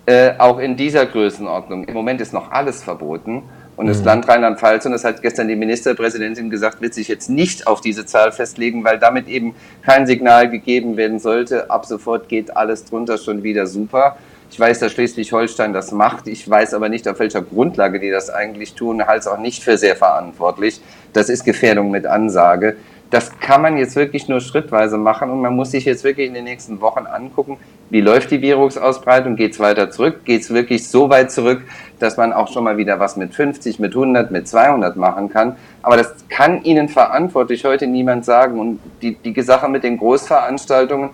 [0.06, 1.86] äh, auch in dieser Größenordnung.
[1.86, 3.44] Im Moment ist noch alles verboten.
[3.76, 4.06] Und das mhm.
[4.06, 8.06] Land Rheinland-Pfalz, und das hat gestern die Ministerpräsidentin gesagt, wird sich jetzt nicht auf diese
[8.06, 11.72] Zahl festlegen, weil damit eben kein Signal gegeben werden sollte.
[11.72, 14.18] Ab sofort geht alles drunter schon wieder super.
[14.52, 16.28] Ich weiß, dass Schleswig-Holstein das macht.
[16.28, 19.06] Ich weiß aber nicht, auf welcher Grundlage die das eigentlich tun.
[19.06, 20.82] Halte es auch nicht für sehr verantwortlich.
[21.14, 22.76] Das ist Gefährdung mit Ansage.
[23.12, 26.36] Das kann man jetzt wirklich nur schrittweise machen und man muss sich jetzt wirklich in
[26.36, 27.58] den nächsten Wochen angucken,
[27.90, 31.64] wie läuft die Virusausbreitung, geht es weiter zurück, geht es wirklich so weit zurück,
[31.98, 35.56] dass man auch schon mal wieder was mit 50, mit 100, mit 200 machen kann.
[35.82, 38.60] Aber das kann Ihnen verantwortlich heute niemand sagen.
[38.60, 41.10] Und die, die Sache mit den Großveranstaltungen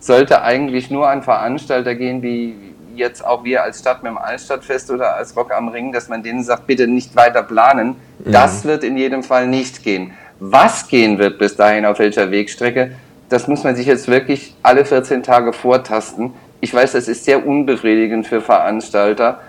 [0.00, 2.56] sollte eigentlich nur an Veranstalter gehen wie,
[2.98, 6.22] jetzt auch wir als Stadt mit dem Altstadtfest oder als Rock am Ring, dass man
[6.22, 7.96] denen sagt, bitte nicht weiter planen.
[8.18, 8.32] Mhm.
[8.32, 10.12] Das wird in jedem Fall nicht gehen.
[10.40, 12.92] Was gehen wird bis dahin, auf welcher Wegstrecke,
[13.28, 16.32] das muss man sich jetzt wirklich alle 14 Tage vortasten.
[16.60, 19.40] Ich weiß, das ist sehr unbefriedigend für Veranstalter,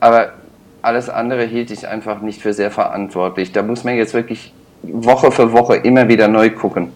[0.00, 0.32] aber
[0.82, 3.52] alles andere hielt ich einfach nicht für sehr verantwortlich.
[3.52, 6.92] Da muss man jetzt wirklich Woche für Woche immer wieder neu gucken.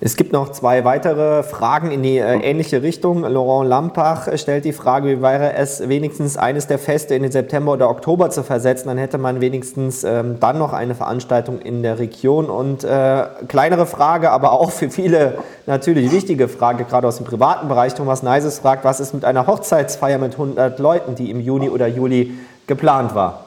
[0.00, 3.22] Es gibt noch zwei weitere Fragen in die äh, ähnliche Richtung.
[3.22, 7.72] Laurent Lampach stellt die Frage, wie wäre es wenigstens eines der Feste in den September
[7.72, 8.86] oder Oktober zu versetzen?
[8.86, 12.48] Dann hätte man wenigstens ähm, dann noch eine Veranstaltung in der Region.
[12.48, 17.66] Und äh, kleinere Frage, aber auch für viele natürlich wichtige Frage, gerade aus dem privaten
[17.66, 17.94] Bereich.
[17.94, 21.88] Thomas Neises fragt, was ist mit einer Hochzeitsfeier mit 100 Leuten, die im Juni oder
[21.88, 22.34] Juli
[22.68, 23.46] geplant war?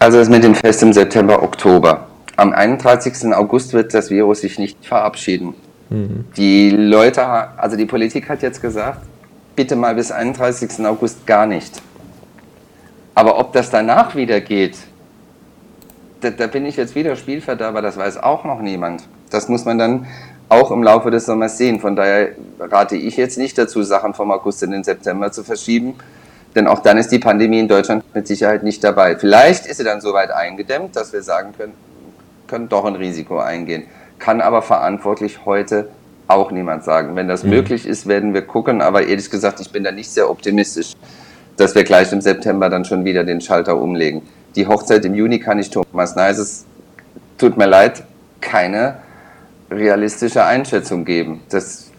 [0.00, 2.07] Also das mit dem Fest im September, Oktober
[2.38, 3.34] am 31.
[3.34, 5.54] August wird das Virus sich nicht verabschieden.
[5.90, 6.24] Mhm.
[6.36, 9.00] Die Leute, also die Politik hat jetzt gesagt,
[9.56, 10.86] bitte mal bis 31.
[10.86, 11.82] August gar nicht.
[13.16, 14.78] Aber ob das danach wieder geht,
[16.20, 19.02] da, da bin ich jetzt wieder Spielverderber, das weiß auch noch niemand.
[19.30, 20.06] Das muss man dann
[20.48, 21.80] auch im Laufe des Sommers sehen.
[21.80, 22.30] Von daher
[22.60, 25.96] rate ich jetzt nicht dazu, Sachen vom August in den September zu verschieben,
[26.54, 29.16] denn auch dann ist die Pandemie in Deutschland mit Sicherheit nicht dabei.
[29.16, 31.72] Vielleicht ist sie dann so weit eingedämmt, dass wir sagen können,
[32.48, 33.84] können doch ein Risiko eingehen.
[34.18, 35.88] Kann aber verantwortlich heute
[36.26, 37.14] auch niemand sagen.
[37.14, 37.50] Wenn das mhm.
[37.50, 40.94] möglich ist, werden wir gucken, aber ehrlich gesagt, ich bin da nicht sehr optimistisch,
[41.56, 44.22] dass wir gleich im September dann schon wieder den Schalter umlegen.
[44.56, 46.64] Die Hochzeit im Juni kann ich Thomas Neises,
[47.36, 48.02] tut mir leid,
[48.40, 48.96] keine
[49.70, 51.42] realistische Einschätzung geben.
[51.50, 51.90] Das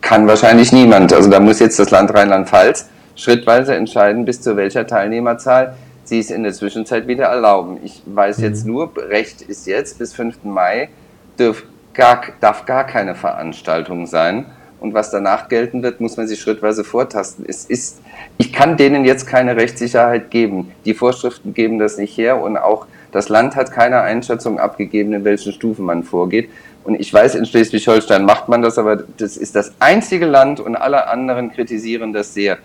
[0.00, 1.12] kann wahrscheinlich niemand.
[1.12, 5.74] Also da muss jetzt das Land Rheinland-Pfalz schrittweise entscheiden, bis zu welcher Teilnehmerzahl
[6.10, 7.78] sie es in der Zwischenzeit wieder erlauben.
[7.82, 8.44] Ich weiß mhm.
[8.44, 10.44] jetzt nur, Recht ist jetzt, bis 5.
[10.44, 10.90] Mai
[11.38, 11.62] darf
[11.94, 14.44] gar, darf gar keine Veranstaltung sein.
[14.80, 17.44] Und was danach gelten wird, muss man sich schrittweise vortasten.
[17.46, 18.00] Es ist,
[18.38, 20.72] ich kann denen jetzt keine Rechtssicherheit geben.
[20.84, 25.24] Die Vorschriften geben das nicht her und auch das Land hat keine Einschätzung abgegeben, in
[25.24, 26.48] welchen Stufen man vorgeht.
[26.82, 30.76] Und ich weiß, in Schleswig-Holstein macht man das, aber das ist das einzige Land und
[30.76, 32.58] alle anderen kritisieren das sehr.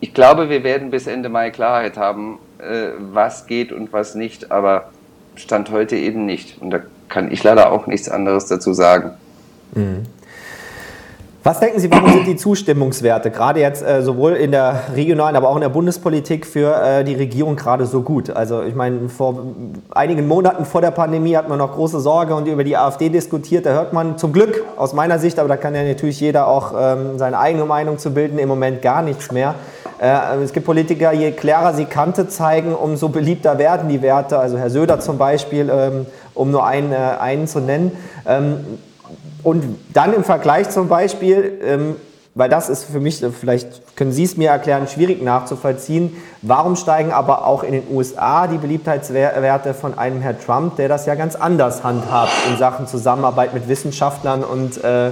[0.00, 4.50] Ich glaube, wir werden bis Ende Mai Klarheit haben, äh, was geht und was nicht,
[4.50, 4.90] aber
[5.36, 6.60] Stand heute eben nicht.
[6.60, 9.12] Und da kann ich leider auch nichts anderes dazu sagen.
[9.74, 10.04] Mhm.
[11.42, 15.48] Was denken Sie, warum sind die Zustimmungswerte gerade jetzt äh, sowohl in der regionalen, aber
[15.48, 18.28] auch in der Bundespolitik für äh, die Regierung gerade so gut?
[18.28, 19.46] Also ich meine, vor
[19.90, 23.64] einigen Monaten vor der Pandemie hat man noch große Sorge und über die AfD diskutiert.
[23.64, 26.74] Da hört man zum Glück aus meiner Sicht, aber da kann ja natürlich jeder auch
[26.78, 29.54] ähm, seine eigene Meinung zu bilden, im Moment gar nichts mehr.
[29.98, 34.38] Äh, es gibt Politiker, je klarer sie Kante zeigen, umso beliebter werden die Werte.
[34.38, 37.92] Also Herr Söder zum Beispiel, ähm, um nur einen, äh, einen zu nennen.
[38.26, 38.58] Ähm,
[39.42, 41.96] und dann im Vergleich zum Beispiel, ähm,
[42.34, 47.12] weil das ist für mich, vielleicht können Sie es mir erklären, schwierig nachzuvollziehen, warum steigen
[47.12, 51.34] aber auch in den USA die Beliebtheitswerte von einem Herrn Trump, der das ja ganz
[51.34, 55.10] anders handhabt in Sachen Zusammenarbeit mit Wissenschaftlern und äh,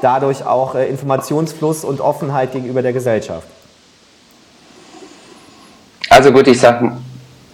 [0.00, 3.46] dadurch auch äh, Informationsfluss und Offenheit gegenüber der Gesellschaft?
[6.08, 6.92] Also gut, ich sage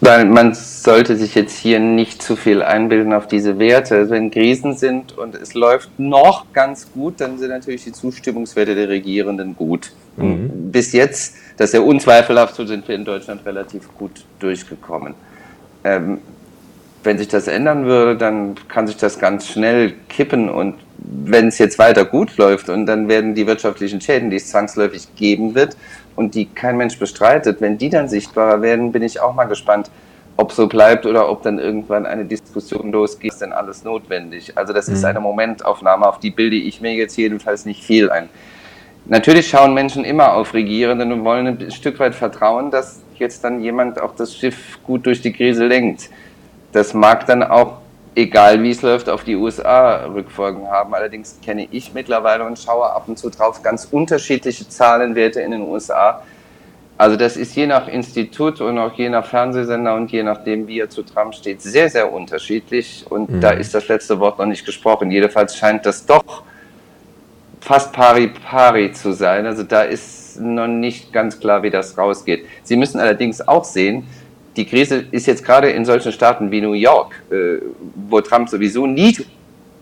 [0.00, 4.08] weil man sollte sich jetzt hier nicht zu viel einbilden auf diese Werte.
[4.08, 8.88] Wenn Krisen sind und es läuft noch ganz gut, dann sind natürlich die Zustimmungswerte der
[8.88, 9.92] Regierenden gut.
[10.16, 10.70] Mhm.
[10.72, 15.14] Bis jetzt, das ist ja unzweifelhaft, so sind wir in Deutschland relativ gut durchgekommen.
[15.84, 16.18] Ähm,
[17.02, 21.58] wenn sich das ändern würde, dann kann sich das ganz schnell kippen und wenn es
[21.58, 25.76] jetzt weiter gut läuft und dann werden die wirtschaftlichen Schäden, die es zwangsläufig geben wird,
[26.20, 29.90] und die kein Mensch bestreitet, wenn die dann sichtbarer werden, bin ich auch mal gespannt,
[30.36, 34.52] ob so bleibt oder ob dann irgendwann eine Diskussion losgeht, ist denn alles notwendig.
[34.54, 34.94] Also das mhm.
[34.94, 38.28] ist eine Momentaufnahme, auf die bilde ich mir jetzt jedenfalls nicht viel ein.
[39.06, 43.62] Natürlich schauen Menschen immer auf Regierenden und wollen ein Stück weit vertrauen, dass jetzt dann
[43.62, 46.10] jemand auch das Schiff gut durch die Krise lenkt.
[46.72, 47.78] Das mag dann auch
[48.14, 50.94] egal wie es läuft, auf die USA Rückfolgen haben.
[50.94, 55.62] Allerdings kenne ich mittlerweile und schaue ab und zu drauf ganz unterschiedliche Zahlenwerte in den
[55.62, 56.22] USA.
[56.98, 60.80] Also das ist je nach Institut und auch je nach Fernsehsender und je nachdem, wie
[60.80, 63.06] er zu Trump steht, sehr, sehr unterschiedlich.
[63.08, 63.40] Und mhm.
[63.40, 65.10] da ist das letzte Wort noch nicht gesprochen.
[65.10, 66.42] Jedenfalls scheint das doch
[67.60, 69.46] fast pari pari zu sein.
[69.46, 72.44] Also da ist noch nicht ganz klar, wie das rausgeht.
[72.64, 74.06] Sie müssen allerdings auch sehen,
[74.56, 77.58] die Krise ist jetzt gerade in solchen Staaten wie New York, äh,
[78.08, 79.16] wo Trump sowieso nie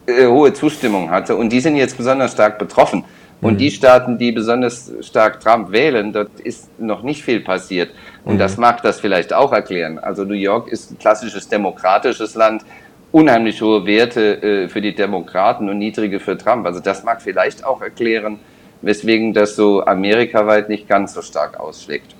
[0.06, 3.04] äh, hohe Zustimmung hatte und die sind jetzt besonders stark betroffen.
[3.40, 3.58] Und mhm.
[3.58, 7.90] die Staaten, die besonders stark Trump wählen, dort ist noch nicht viel passiert.
[8.24, 8.38] Und mhm.
[8.38, 9.98] das mag das vielleicht auch erklären.
[9.98, 12.64] Also New York ist ein klassisches demokratisches Land,
[13.12, 16.66] unheimlich hohe Werte äh, für die Demokraten und niedrige für Trump.
[16.66, 18.40] Also das mag vielleicht auch erklären,
[18.82, 22.17] weswegen das so amerikaweit nicht ganz so stark ausschlägt.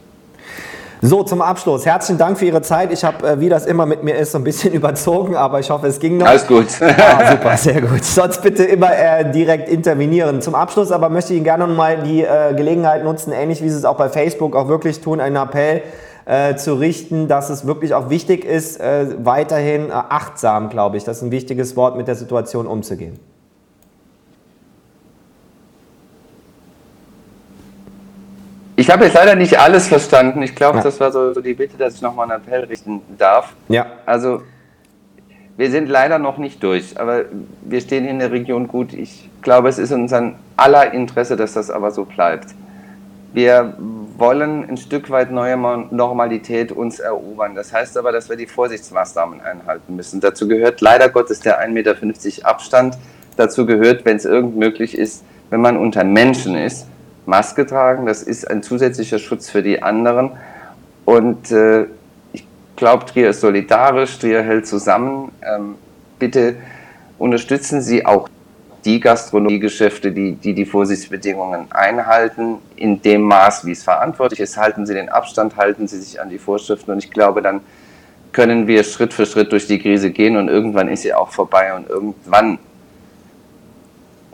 [1.01, 1.87] So, zum Abschluss.
[1.87, 2.93] Herzlichen Dank für Ihre Zeit.
[2.93, 5.71] Ich habe, äh, wie das immer mit mir ist, so ein bisschen überzogen, aber ich
[5.71, 6.27] hoffe, es ging noch.
[6.27, 6.67] Alles gut.
[6.81, 8.05] ah, super, sehr gut.
[8.05, 10.43] Sonst bitte immer äh, direkt intervenieren.
[10.43, 13.69] Zum Abschluss aber möchte ich Ihnen gerne noch mal die äh, Gelegenheit nutzen, ähnlich wie
[13.69, 15.83] Sie es auch bei Facebook auch wirklich tun, einen Appell
[16.25, 21.05] äh, zu richten, dass es wirklich auch wichtig ist, äh, weiterhin äh, achtsam, glaube ich,
[21.05, 23.21] das ist ein wichtiges Wort, mit der Situation umzugehen.
[28.89, 30.41] Ich habe jetzt leider nicht alles verstanden.
[30.41, 30.85] Ich glaube, ja.
[30.85, 33.53] das war so, so, die Bitte, dass ich nochmal einen Appell richten darf.
[33.69, 33.85] Ja.
[34.07, 34.41] Also,
[35.59, 37.27] wir sind leider noch nicht durch, aber
[37.61, 38.95] wir stehen in der Region gut.
[38.95, 42.55] Ich glaube, es ist in unser aller Interesse, dass das aber so bleibt.
[43.35, 43.75] Wir
[44.17, 47.55] wollen ein Stück weit neue Normalität uns erobern.
[47.55, 50.23] Das heißt aber, dass wir die Vorsichtsmaßnahmen einhalten müssen.
[50.23, 52.97] Dazu gehört leider Gottes der 1,50 Meter Abstand.
[53.37, 56.87] Dazu gehört, wenn es irgend möglich ist, wenn man unter Menschen ist,
[57.29, 58.07] Maske tragen.
[58.07, 60.31] Das ist ein zusätzlicher Schutz für die anderen.
[61.05, 61.87] Und äh,
[62.33, 62.45] ich
[62.77, 65.31] glaube, Trier ist solidarisch, Trier hält zusammen.
[65.43, 65.75] Ähm,
[66.19, 66.57] bitte
[67.19, 68.29] unterstützen Sie auch
[68.85, 74.87] die Gastronomiegeschäfte, die, die die Vorsichtsbedingungen einhalten, in dem Maß, wie es verantwortlich ist, halten
[74.87, 77.61] sie den Abstand, halten sie sich an die Vorschriften und ich glaube, dann
[78.33, 81.75] können wir Schritt für Schritt durch die Krise gehen und irgendwann ist sie auch vorbei
[81.75, 82.59] und irgendwann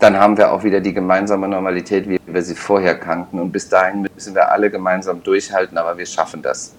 [0.01, 3.39] dann haben wir auch wieder die gemeinsame Normalität, wie wir sie vorher kannten.
[3.39, 6.73] Und bis dahin müssen wir alle gemeinsam durchhalten, aber wir schaffen das.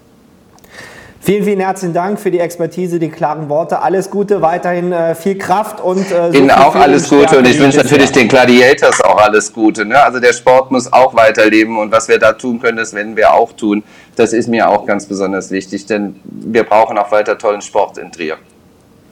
[1.25, 3.81] Vielen, vielen herzlichen Dank für die Expertise, die klaren Worte.
[3.81, 7.77] Alles Gute, weiterhin äh, viel Kraft und äh, Ihnen auch alles Gute und ich wünsche
[7.77, 9.85] natürlich den Gladiators auch alles Gute.
[9.85, 9.99] Ne?
[9.99, 13.33] Also der Sport muss auch weiterleben und was wir da tun können, das werden wir
[13.33, 13.81] auch tun.
[14.15, 18.11] Das ist mir auch ganz besonders wichtig, denn wir brauchen auch weiter tollen Sport in
[18.11, 18.37] Trier.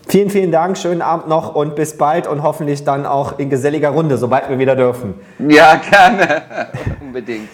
[0.08, 3.90] Vielen, vielen Dank, schönen Abend noch und bis bald und hoffentlich dann auch in geselliger
[3.90, 5.16] Runde, sobald wir wieder dürfen.
[5.40, 6.44] Ja, gerne.
[7.02, 7.50] Unbedingt.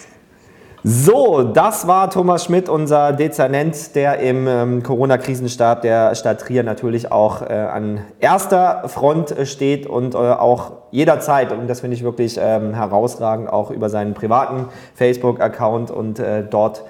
[0.82, 7.12] So, das war Thomas Schmidt, unser Dezernent, der im ähm, Corona-Krisenstab der Stadt Trier natürlich
[7.12, 12.38] auch äh, an erster Front steht und äh, auch jederzeit, und das finde ich wirklich
[12.42, 16.82] ähm, herausragend, auch über seinen privaten Facebook-Account und äh, dort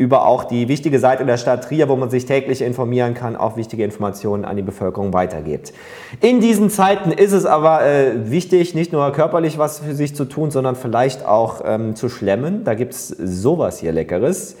[0.00, 3.58] über auch die wichtige Seite der Stadt Trier, wo man sich täglich informieren kann, auch
[3.58, 5.74] wichtige Informationen an die Bevölkerung weitergibt.
[6.22, 10.24] In diesen Zeiten ist es aber äh, wichtig, nicht nur körperlich was für sich zu
[10.24, 12.64] tun, sondern vielleicht auch ähm, zu schlemmen.
[12.64, 14.56] Da gibt es sowas hier Leckeres.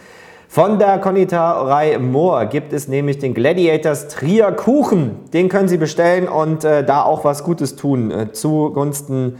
[0.46, 5.20] Von der Konditorei Moor gibt es nämlich den Gladiators Trier Kuchen.
[5.32, 9.36] Den können Sie bestellen und äh, da auch was Gutes tun äh, zugunsten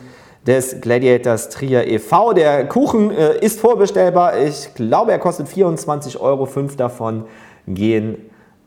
[0.47, 2.32] des Gladiators Trier e.V.
[2.32, 4.38] Der Kuchen äh, ist vorbestellbar.
[4.38, 6.47] Ich glaube, er kostet 24 Euro.
[6.47, 7.24] Fünf davon
[7.66, 8.16] gehen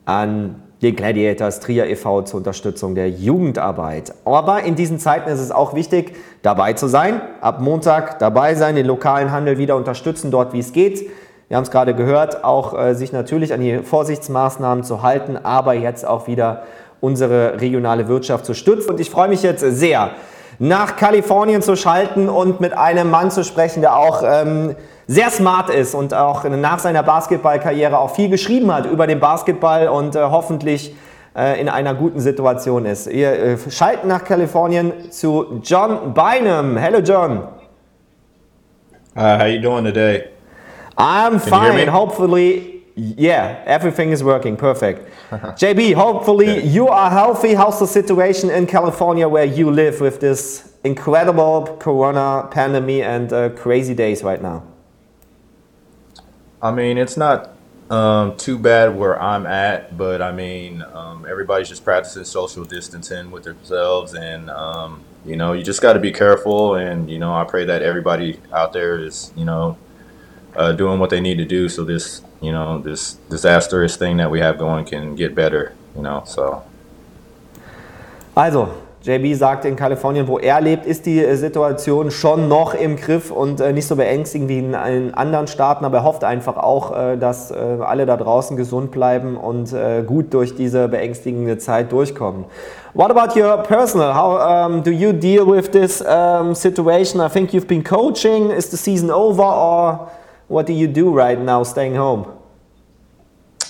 [0.05, 2.23] an den Gladiators Trier e.V.
[2.23, 4.13] zur Unterstützung der Jugendarbeit.
[4.25, 7.21] Aber in diesen Zeiten ist es auch wichtig, dabei zu sein.
[7.41, 11.09] Ab Montag dabei sein, den lokalen Handel wieder unterstützen, dort wie es geht.
[11.47, 15.73] Wir haben es gerade gehört, auch äh, sich natürlich an die Vorsichtsmaßnahmen zu halten, aber
[15.73, 16.63] jetzt auch wieder
[16.99, 18.91] unsere regionale Wirtschaft zu stützen.
[18.91, 20.11] Und ich freue mich jetzt sehr,
[20.59, 24.75] nach Kalifornien zu schalten und mit einem Mann zu sprechen, der auch ähm,
[25.07, 29.87] sehr smart ist und auch nach seiner Basketballkarriere auch viel geschrieben hat über den Basketball
[29.87, 30.95] und äh, hoffentlich
[31.35, 33.09] äh, in einer guten Situation ist.
[33.09, 36.77] Wir äh, schalten nach Kalifornien zu John Bynum.
[36.77, 37.43] Hello John.
[39.15, 40.29] Uh, how you doing today?
[40.97, 41.91] I'm Can fine.
[41.91, 45.09] Hopefully Yeah, everything is working perfect.
[45.31, 46.61] JB, hopefully yeah.
[46.61, 47.55] you are healthy.
[47.55, 53.49] How's the situation in California where you live with this incredible corona pandemic and uh,
[53.49, 54.63] crazy days right now?
[56.61, 57.55] I mean, it's not
[57.89, 63.31] um, too bad where I'm at, but I mean, um, everybody's just practicing social distancing
[63.31, 66.75] with themselves, and um, you know, you just got to be careful.
[66.75, 69.77] And you know, I pray that everybody out there is, you know,
[70.55, 74.29] uh, doing what they need to do so this you know this disastrous thing that
[74.29, 76.61] we have going can get better you know so
[78.35, 78.69] also
[79.03, 83.59] JB sagt, in Kalifornien, wo er lebt, ist die Situation schon noch im Griff und
[83.59, 87.17] äh, nicht so beängstigend wie in, in, anderen Staaten, aber er hofft einfach auch, äh,
[87.17, 92.45] dass äh, alle da draußen gesund bleiben und äh, gut durch diese beängstigende Zeit durchkommen.
[92.93, 94.15] What about your personal?
[94.15, 97.19] How um, do you deal with this um, situation?
[97.19, 98.51] I think you've been coaching.
[98.51, 100.11] Is the season over or
[100.47, 102.39] what do you do right now staying home?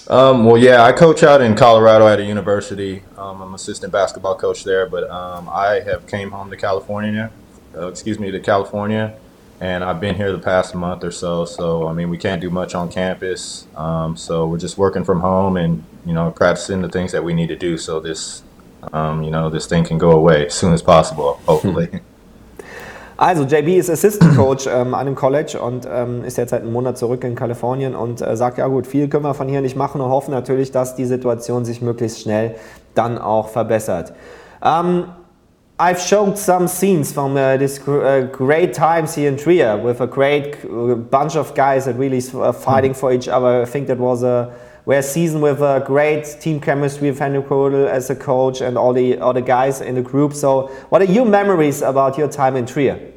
[0.08, 3.04] Um, well, yeah, I coach out in Colorado at a university.
[3.18, 7.32] Um, I'm assistant basketball coach there, but um, I have came home to California.
[7.76, 9.18] Uh, excuse me, to California,
[9.62, 11.46] and I've been here the past month or so.
[11.46, 13.66] So I mean, we can't do much on campus.
[13.76, 17.34] Um, so we're just working from home and you know practicing the things that we
[17.34, 17.78] need to do.
[17.78, 18.44] So this,
[18.92, 22.02] um, you know, this thing can go away as soon as possible, hopefully.
[23.18, 26.74] Also JB ist Assistant Coach ähm, an einem College und ähm, ist jetzt seit einem
[26.74, 29.76] Monat zurück in Kalifornien und äh, sagt, ja gut, viel können wir von hier nicht
[29.76, 32.56] machen und hoffen natürlich, dass die Situation sich möglichst schnell
[32.96, 34.14] dann auch verbessert.
[34.62, 35.06] Um, ähm,
[35.80, 40.08] I've showed some scenes from uh, this uh, great times here in Trier with a
[40.08, 43.64] great uh, bunch of guys that really uh, fighting for each other.
[43.64, 44.54] I think that was a
[44.86, 48.78] were a season with a great team chemistry with Henry Kodel as a coach and
[48.78, 50.34] all the all the guys in the group.
[50.34, 53.12] So, what are your memories about your time in Trier?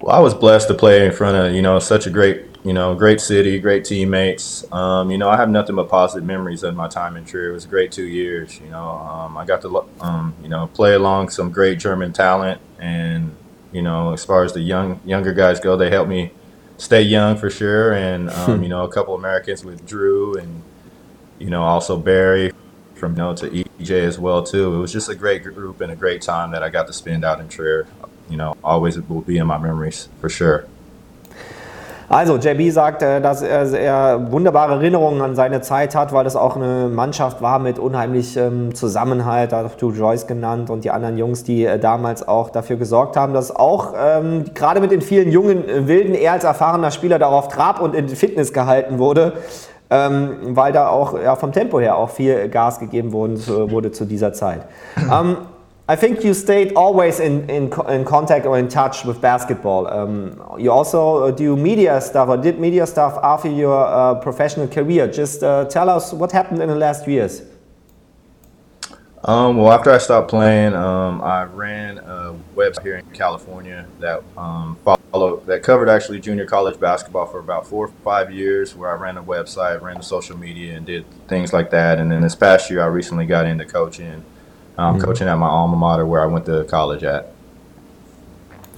[0.00, 2.72] Well, I was blessed to play in front of you know such a great you
[2.72, 4.70] know great city, great teammates.
[4.72, 7.50] Um, you know, I have nothing but positive memories of my time in Trier.
[7.50, 8.60] It was a great two years.
[8.60, 12.60] You know, um, I got to um, you know play along some great German talent,
[12.78, 13.34] and
[13.72, 16.32] you know, as far as the young younger guys go, they helped me
[16.78, 17.92] stay young for sure.
[17.92, 20.62] And um, you know, a couple Americans with Drew and
[21.38, 22.52] you know also Barry
[22.94, 24.74] from you know to EJ as well too.
[24.74, 27.24] It was just a great group and a great time that I got to spend
[27.24, 27.86] out in Trier.
[28.30, 30.66] You know, always will be in my memories for sure.
[32.08, 36.56] Also, JB sagt, äh, dass er wunderbare Erinnerungen an seine Zeit hat, weil es auch
[36.56, 41.44] eine Mannschaft war mit unheimlich ähm, Zusammenhalt, hat du Joyce genannt und die anderen Jungs,
[41.44, 45.68] die äh, damals auch dafür gesorgt haben, dass auch ähm, gerade mit den vielen jungen
[45.68, 49.34] äh, Wilden er als erfahrener Spieler darauf trab und in Fitness gehalten wurde,
[49.90, 54.04] ähm, weil da auch ja, vom Tempo her auch viel Gas gegeben wurde, wurde zu
[54.04, 54.66] dieser Zeit.
[54.96, 55.36] Ähm,
[55.86, 59.86] I think you stayed always in, in, in contact or in touch with basketball.
[59.86, 64.66] Um, you also uh, do media stuff or did media stuff after your uh, professional
[64.66, 65.06] career.
[65.06, 67.42] Just uh, tell us what happened in the last years.
[69.24, 74.22] Um, well, after I stopped playing, um, I ran a website here in California that
[74.38, 78.74] um, followed that covered actually junior college basketball for about four or five years.
[78.74, 81.98] Where I ran a website, ran the social media, and did things like that.
[81.98, 84.24] And then this past year, I recently got into coaching
[84.76, 85.02] um, mhm.
[85.02, 87.34] coaching at my alma mater where I went to college at.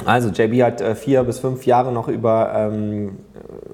[0.04, 3.16] Also JB hat äh, vier bis fünf Jahre noch über ähm,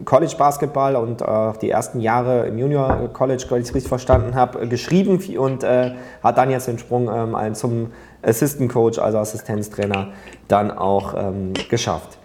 [0.05, 4.35] College Basketball und äh, die ersten Jahre im Junior College, wenn ich es richtig verstanden
[4.35, 5.93] habe, geschrieben und äh,
[6.23, 7.89] hat dann jetzt den Sprung ähm, zum
[8.23, 10.09] Assistant Coach, also Assistenztrainer,
[10.49, 12.19] dann auch ähm, geschafft.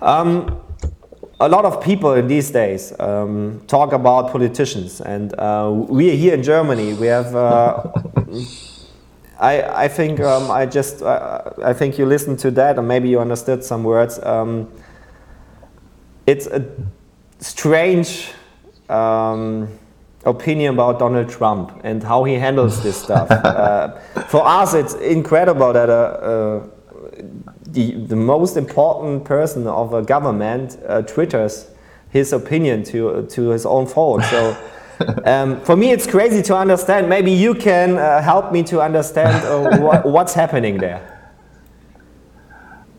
[0.00, 0.46] Um,
[1.38, 6.34] a lot of people in these days um, talk about politicians and uh, we here
[6.34, 7.88] in Germany we have uh,
[9.38, 13.08] I, I think um, I just uh, I think you listened to that and maybe
[13.08, 14.18] you understood some words.
[14.22, 14.70] Um,
[16.26, 16.64] it's a
[17.38, 18.32] strange
[18.88, 19.68] um,
[20.24, 23.30] opinion about Donald Trump and how he handles this stuff.
[23.30, 26.62] uh, for us, it's incredible that a,
[27.66, 31.70] the, the most important person of a government uh, twitters
[32.10, 34.22] his opinion to to his own fault.
[34.24, 34.56] So.
[35.24, 37.08] um, for me, it's crazy to understand.
[37.08, 41.12] Maybe you can uh, help me to understand uh, what, what's happening there.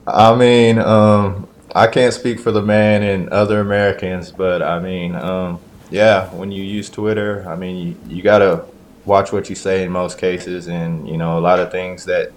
[0.05, 5.15] I mean, um, I can't speak for the man and other Americans, but I mean,
[5.15, 8.65] um, yeah, when you use Twitter, I mean, you, you got to
[9.05, 12.31] watch what you say in most cases, and you know, a lot of things that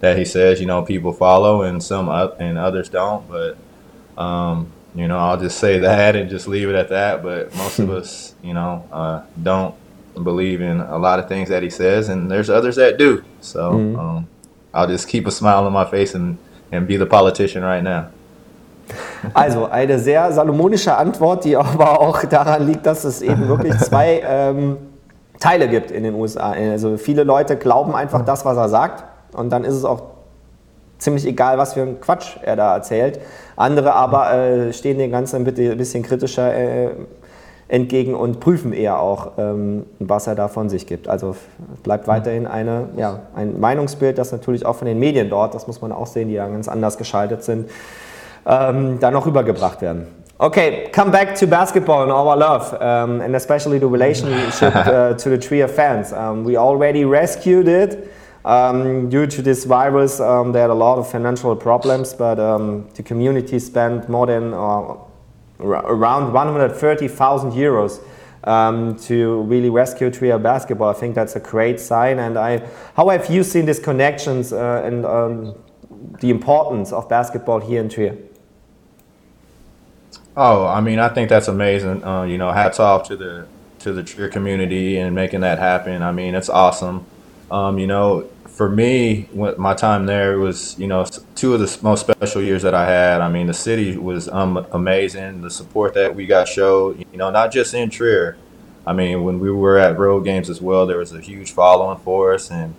[0.00, 3.28] that he says, you know, people follow, and some up and others don't.
[3.28, 3.56] But
[4.20, 7.22] um, you know, I'll just say that and just leave it at that.
[7.22, 9.74] But most of us, you know, uh, don't
[10.22, 13.24] believe in a lot of things that he says, and there's others that do.
[13.40, 13.98] So mm-hmm.
[13.98, 14.28] um,
[14.74, 16.38] I'll just keep a smile on my face and,
[16.70, 18.10] and be the politician right now.
[19.34, 24.20] Also eine sehr salomonische Antwort, die aber auch daran liegt, dass es eben wirklich zwei
[24.26, 24.76] ähm,
[25.38, 26.52] Teile gibt in den USA.
[26.52, 30.11] Also viele Leute glauben einfach das, was er sagt, und dann ist es auch
[31.02, 33.20] ziemlich egal, was für ein Quatsch er da erzählt.
[33.56, 36.90] Andere aber äh, stehen dem Ganzen ein bisschen kritischer äh,
[37.68, 41.08] entgegen und prüfen eher auch, ähm, was er da von sich gibt.
[41.08, 41.36] Also
[41.82, 45.80] bleibt weiterhin eine, ja, ein Meinungsbild, das natürlich auch von den Medien dort, das muss
[45.80, 47.70] man auch sehen, die ja ganz anders geschaltet sind,
[48.46, 50.06] ähm, da noch rübergebracht werden.
[50.38, 55.30] Okay, come back to basketball and our love, um, and especially the relationship uh, to
[55.30, 56.12] the Trier fans.
[56.12, 58.10] Um, we already rescued it.
[58.44, 62.88] Um, due to this virus, um, they had a lot of financial problems, but um,
[62.94, 64.94] the community spent more than uh,
[65.60, 68.00] around 130,000 euros
[68.44, 70.90] um, to really rescue Trier basketball.
[70.90, 72.18] I think that's a great sign.
[72.18, 75.54] And I, how have you seen these connections uh, and um,
[76.20, 78.18] the importance of basketball here in Trier?
[80.36, 82.02] Oh, I mean, I think that's amazing.
[82.02, 83.46] Uh, you know, hats off to the
[83.80, 86.02] to the Trier community and making that happen.
[86.02, 87.04] I mean, it's awesome.
[87.50, 92.00] Um, you know, for me, my time there was, you know, two of the most
[92.00, 93.22] special years that I had.
[93.22, 95.40] I mean, the city was um, amazing.
[95.40, 98.36] The support that we got showed, you know, not just in Trier.
[98.86, 101.98] I mean, when we were at road games as well, there was a huge following
[101.98, 102.74] for us, and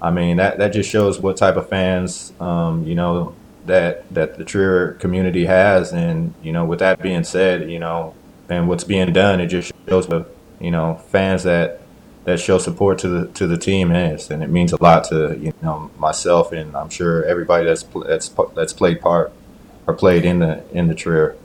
[0.00, 3.34] I mean that that just shows what type of fans, um, you know,
[3.66, 5.92] that that the Trier community has.
[5.92, 8.14] And you know, with that being said, you know,
[8.48, 10.26] and what's being done, it just shows the
[10.60, 11.80] you know fans that
[12.24, 15.38] that show support to the to the team is, and it means a lot to
[15.38, 19.32] you know myself and I'm sure everybody that's that's that's played part
[19.86, 21.36] or played in the in the Trier.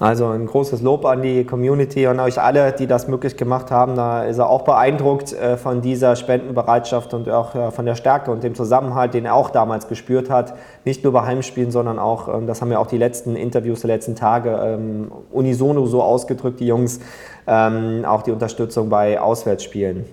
[0.00, 3.96] Also ein großes Lob an die Community und euch alle, die das möglich gemacht haben.
[3.96, 8.30] Da ist er auch beeindruckt äh, von dieser Spendenbereitschaft und auch äh, von der Stärke
[8.30, 10.54] und dem Zusammenhalt, den er auch damals gespürt hat.
[10.86, 13.88] Nicht nur bei Heimspielen, sondern auch, ähm, das haben ja auch die letzten Interviews der
[13.88, 17.00] letzten Tage ähm, unisono so ausgedrückt, die Jungs,
[17.46, 20.06] ähm, auch die Unterstützung bei Auswärtsspielen.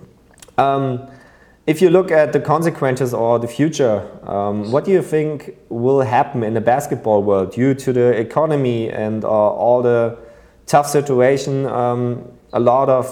[1.68, 6.00] If you look at the consequences or the future, um, what do you think will
[6.00, 10.16] happen in the basketball world due to the economy and uh, all the
[10.64, 13.04] tough situation um, a lot of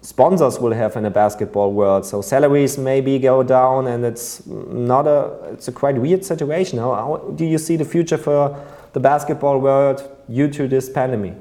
[0.00, 2.04] sponsors will have in the basketball world?
[2.04, 6.80] So salaries maybe go down, and it's not a it's a quite weird situation.
[6.80, 8.60] How, how do you see the future for
[8.92, 11.34] the basketball world due to this pandemic?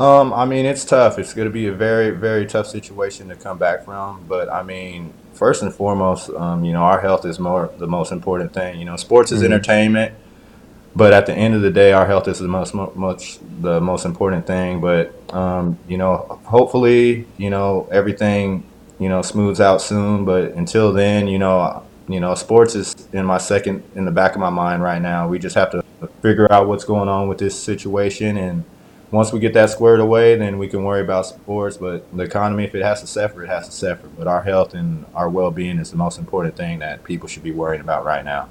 [0.00, 1.18] Um, I mean, it's tough.
[1.18, 4.24] It's going to be a very, very tough situation to come back from.
[4.26, 8.10] But I mean, first and foremost, um, you know, our health is more the most
[8.10, 8.78] important thing.
[8.78, 9.52] You know, sports is Mm-hmm.
[9.52, 10.14] entertainment,
[10.96, 14.06] but at the end of the day, our health is the most, much the most
[14.06, 14.80] important thing.
[14.80, 18.64] But um, you know, hopefully, you know, everything,
[18.98, 20.24] you know, smooths out soon.
[20.24, 24.34] But until then, you know, you know, sports is in my second in the back
[24.34, 25.28] of my mind right now.
[25.28, 25.84] We just have to
[26.22, 28.64] figure out what's going on with this situation and
[29.10, 31.76] once we get that squared away, then we can worry about sports.
[31.76, 34.06] But the economy, if it has to suffer, it has to suffer.
[34.08, 37.52] But our health and our well-being is the most important thing that people should be
[37.52, 38.48] worrying about right now.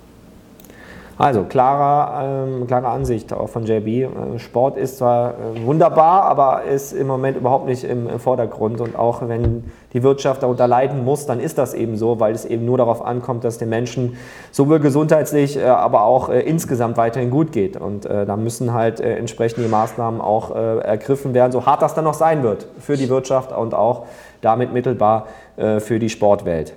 [1.19, 3.87] Also, klarer, ähm, klare Ansicht auch von JB.
[3.87, 8.79] Äh, Sport ist zwar äh, wunderbar, aber ist im Moment überhaupt nicht im, Vordergrund.
[8.79, 12.45] Und auch wenn die Wirtschaft darunter leiden muss, dann ist das eben so, weil es
[12.45, 14.15] eben nur darauf ankommt, dass den Menschen
[14.51, 17.75] sowohl gesundheitlich, äh, aber auch insgesamt weiterhin gut geht.
[17.75, 22.43] Und da müssen halt entsprechende Maßnahmen auch ergriffen werden, so hart das dann noch sein
[22.43, 24.05] wird für die Wirtschaft und auch
[24.41, 25.27] damit mittelbar
[25.79, 26.73] für die Sportwelt.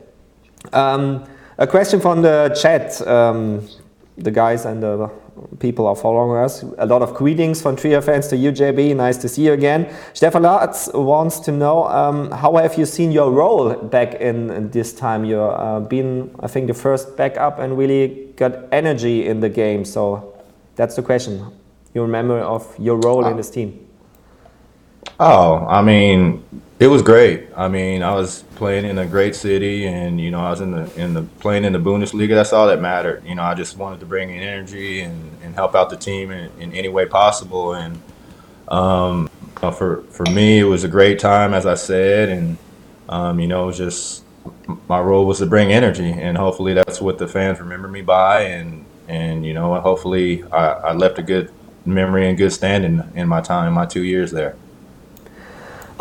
[0.72, 1.20] Um,
[1.57, 3.05] a question from the chat.
[3.07, 3.61] Um,
[4.19, 5.11] the guys and the
[5.59, 6.63] people are following us.
[6.79, 8.97] A lot of greetings from Trier fans to you, JB.
[8.97, 9.93] Nice to see you again.
[10.13, 14.71] Stefan Latz wants to know um, how have you seen your role back in, in
[14.71, 15.25] this time?
[15.25, 19.85] You've uh, been, I think, the first backup and really got energy in the game.
[19.85, 20.35] So
[20.77, 21.51] that's the question.
[21.95, 23.89] You remember of your role in this team?
[25.19, 26.45] Oh, I mean,
[26.79, 27.47] it was great.
[27.57, 30.73] I mean, I was playing in a great city, and you know, I was in
[30.73, 32.35] the in the playing in the Bundesliga.
[32.35, 33.25] That's all that mattered.
[33.25, 36.31] You know, I just wanted to bring in energy and, and help out the team
[36.31, 37.75] in, in any way possible.
[37.75, 38.01] And
[38.69, 39.31] um,
[39.63, 42.59] uh, for for me, it was a great time, as I said, and
[43.09, 44.25] um, you know, it was just
[44.89, 48.43] my role was to bring energy, and hopefully, that's what the fans remember me by.
[48.43, 51.53] And and you know, hopefully, I, I left a good
[51.85, 54.57] memory and good standing in my time, my two years there.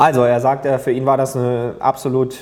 [0.01, 2.35] Also, er sagt, äh, für ihn war das eine absolut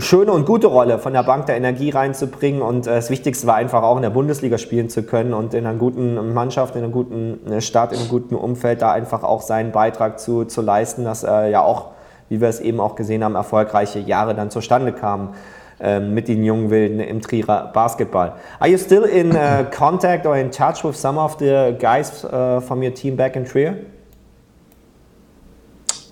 [0.00, 2.60] schöne und gute Rolle, von der Bank der Energie reinzubringen.
[2.60, 5.64] Und äh, das Wichtigste war einfach auch in der Bundesliga spielen zu können und in
[5.64, 9.42] einer guten Mannschaft, in einer guten äh, Stadt, in einem guten Umfeld da einfach auch
[9.42, 11.90] seinen Beitrag zu, zu leisten, dass er ja auch,
[12.28, 15.34] wie wir es eben auch gesehen haben, erfolgreiche Jahre dann zustande kamen
[15.78, 18.32] ähm, mit den jungen Wilden im Trierer Basketball.
[18.58, 22.60] Are you still in uh, contact or in touch with some of the guys uh,
[22.60, 23.76] from your team back in Trier?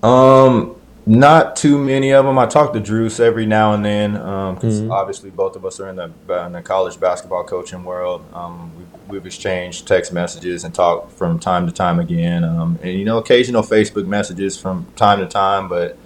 [0.03, 0.77] Um,
[1.07, 2.39] not too many of them.
[2.39, 4.13] I talk to Drews every now and then
[4.55, 6.13] because obviously both of us are in the
[6.47, 8.25] in the college basketball coaching world.
[8.33, 12.99] Um, we've, we've exchanged text messages and talk from time to time again, um, and
[12.99, 15.69] you know occasional Facebook messages from time to time.
[15.69, 15.97] But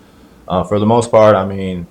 [0.48, 1.86] uh, for the most part, I mean,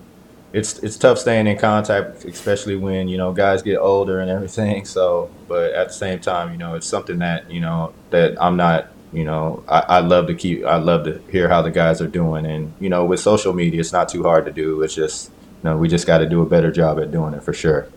[0.54, 4.86] it's it's tough staying in contact, especially when you know guys get older and everything.
[4.94, 8.58] So, but at the same time, you know, it's something that you know that I'm
[8.58, 8.90] not.
[9.14, 10.66] You know, I, I love to keep.
[10.66, 13.80] I love to hear how the guys are doing, and you know, with social media,
[13.80, 14.82] it's not too hard to do.
[14.82, 17.44] It's just, you know, we just got to do a better job at doing it
[17.44, 17.88] for sure.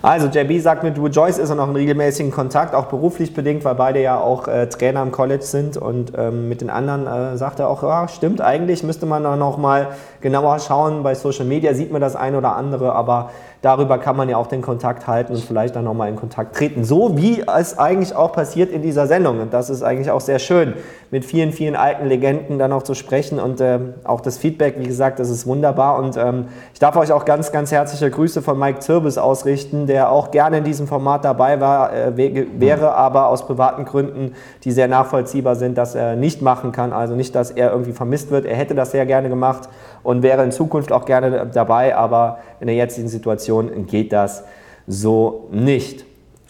[0.00, 3.64] Also JB sagt, mit Drew Joyce ist er noch in regelmäßigen Kontakt, auch beruflich bedingt,
[3.64, 5.76] weil beide ja auch äh, Trainer im College sind.
[5.76, 9.34] Und ähm, mit den anderen äh, sagt er auch, ja, stimmt, eigentlich müsste man da
[9.36, 9.88] noch mal
[10.20, 11.02] genauer schauen.
[11.02, 13.30] Bei Social Media sieht man das ein oder andere, aber
[13.62, 16.54] darüber kann man ja auch den Kontakt halten und vielleicht dann noch mal in Kontakt
[16.56, 16.84] treten.
[16.84, 19.40] So wie es eigentlich auch passiert in dieser Sendung.
[19.40, 20.74] Und das ist eigentlich auch sehr schön,
[21.10, 23.40] mit vielen, vielen alten Legenden dann auch zu sprechen.
[23.40, 25.98] Und ähm, auch das Feedback, wie gesagt, das ist wunderbar.
[25.98, 30.12] Und ähm, ich darf euch auch ganz, ganz herzliche Grüße von Mike Zirbis ausrichten, der
[30.12, 34.70] auch gerne in diesem Format dabei war, äh, wär- wäre, aber aus privaten Gründen, die
[34.70, 36.92] sehr nachvollziehbar sind, dass er nicht machen kann.
[36.92, 38.44] Also nicht, dass er irgendwie vermisst wird.
[38.44, 39.68] Er hätte das sehr gerne gemacht
[40.08, 44.42] und wäre in Zukunft auch gerne dabei, aber in der jetzigen Situation geht das
[44.86, 46.06] so nicht.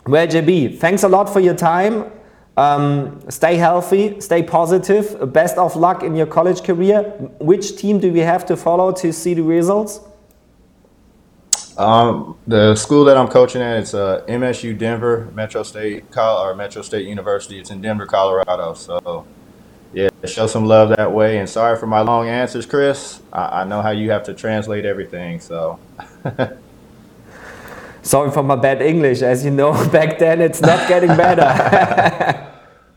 [0.06, 2.04] Well, JB, thanks a lot for your time.
[2.56, 5.26] Um, stay healthy, stay positive.
[5.32, 7.30] Best of luck in your college career.
[7.40, 10.02] Which team do we have to follow to see the results?
[11.76, 16.82] Um, the school that I'm coaching at it's uh, MSU Denver Metro State or Metro
[16.82, 17.58] State University.
[17.58, 18.74] It's in Denver, Colorado.
[18.74, 19.26] So,
[19.92, 21.38] yeah, show some love that way.
[21.38, 23.20] And sorry for my long answers, Chris.
[23.32, 25.40] I, I know how you have to translate everything.
[25.40, 25.78] So,
[28.08, 29.20] Sorry for my bad English.
[29.20, 31.44] As you know, back then it's not getting better.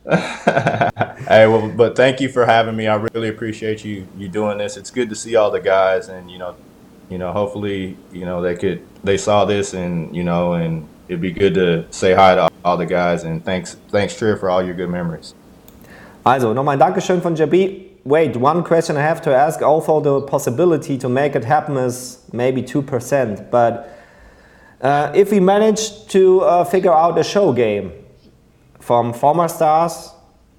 [1.27, 2.87] hey, well, but thank you for having me.
[2.87, 4.77] I really appreciate you you doing this.
[4.77, 6.55] It's good to see all the guys, and you know,
[7.09, 11.19] you know, hopefully, you know, they could they saw this, and you know, and it'd
[11.19, 13.25] be good to say hi to all the guys.
[13.25, 15.33] And thanks, thanks, Trier, for all your good memories.
[16.23, 18.03] Also, nochmal ein Dankeschön von JB.
[18.03, 19.61] Wait, one question I have to ask.
[19.61, 23.87] Although the possibility to make it happen is maybe 2%, but
[24.81, 27.91] Uh, if we manage to uh, figure out a show game
[28.79, 30.09] from former stars,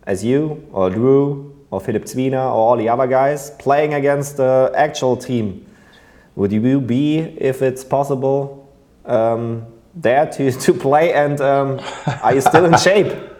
[0.06, 4.70] as you or Drew or Philip Zwiener or all the other guys, playing against the
[4.76, 5.66] actual team,
[6.36, 8.72] would you be, if it's possible,
[9.06, 11.12] um, there to, to play?
[11.12, 11.80] And um,
[12.22, 13.31] are you still in shape?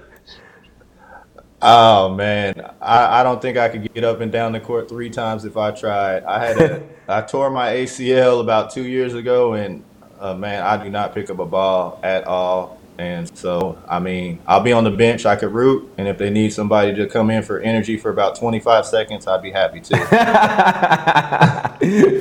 [1.65, 5.11] Oh man, I, I don't think I could get up and down the court three
[5.11, 6.25] times if I tried.
[6.25, 9.85] I had a, I tore my ACL about two years ago, and
[10.19, 12.81] uh, man, I do not pick up a ball at all.
[12.99, 15.25] And so, I mean, I'll be on the bench.
[15.25, 18.37] I could root, and if they need somebody to come in for energy for about
[18.37, 19.97] 25 seconds, I'd be happy to.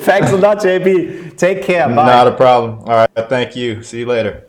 [0.01, 1.37] Thanks a lot, JP.
[1.37, 1.87] Take care.
[1.87, 1.95] Bye.
[1.95, 2.79] Not a problem.
[2.79, 3.83] All right, thank you.
[3.83, 4.47] See you later.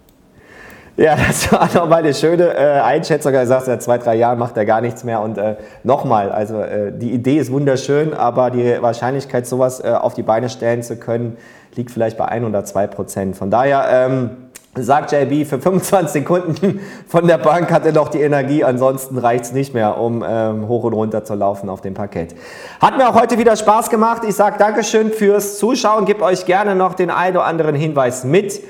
[0.97, 3.32] Ja, das war nochmal eine schöne äh, Einschätzung.
[3.32, 5.20] Er sagt, seit zwei, drei Jahren macht er gar nichts mehr.
[5.20, 10.14] Und äh, nochmal, also äh, die Idee ist wunderschön, aber die Wahrscheinlichkeit, sowas äh, auf
[10.14, 11.36] die Beine stellen zu können,
[11.74, 13.36] liegt vielleicht bei ein oder zwei Prozent.
[13.36, 14.30] Von daher ähm,
[14.74, 19.45] sagt JB, für 25 Sekunden von der Bank hat er noch die Energie, ansonsten reicht
[19.45, 22.34] es nicht mehr, um ähm, hoch und runter zu laufen auf dem Parkett.
[22.80, 24.22] Hat mir auch heute wieder Spaß gemacht.
[24.26, 28.61] Ich sage Dankeschön fürs Zuschauen, gebe euch gerne noch den einen oder anderen Hinweis mit.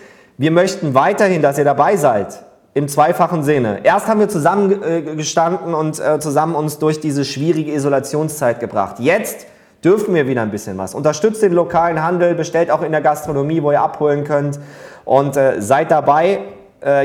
[0.43, 2.43] Wir möchten weiterhin, dass ihr dabei seid.
[2.75, 3.79] Im zweifachen Sinne.
[3.85, 8.97] Erst haben wir zusammen äh, gestanden und äh, zusammen uns durch diese schwierige Isolationszeit gebracht.
[8.99, 9.47] Jetzt
[9.85, 10.97] dürfen wir wieder ein bisschen was.
[10.97, 14.59] Unterstützt den lokalen Handel, bestellt auch in der Gastronomie, wo ihr abholen könnt.
[15.05, 16.41] Und äh, seid dabei,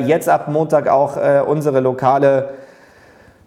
[0.04, 2.50] jetzt ab Montag auch unsere lokale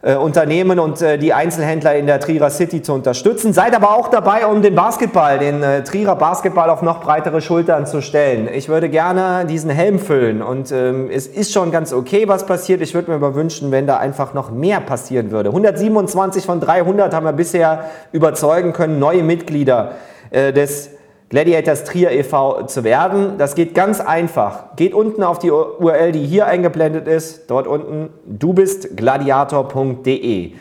[0.03, 3.53] Unternehmen und äh, die Einzelhändler in der Trierer City zu unterstützen.
[3.53, 7.87] Seid aber auch dabei, um den Basketball, den äh, Trierer Basketball auf noch breitere Schultern
[7.87, 8.49] zu stellen.
[8.51, 12.81] Ich würde gerne diesen Helm füllen und ähm, es ist schon ganz okay, was passiert.
[12.81, 15.51] Ich würde mir aber wünschen, wenn da einfach noch mehr passieren würde.
[15.51, 19.93] 127 von 300 haben wir bisher überzeugen können, neue Mitglieder
[20.31, 20.93] äh, des
[21.31, 22.65] Gladiators Trier e.V.
[22.65, 23.39] zu werden.
[23.39, 24.75] Das geht ganz einfach.
[24.75, 30.53] Geht unten auf die URL, die hier eingeblendet ist, dort unten, du bist gladiator.de.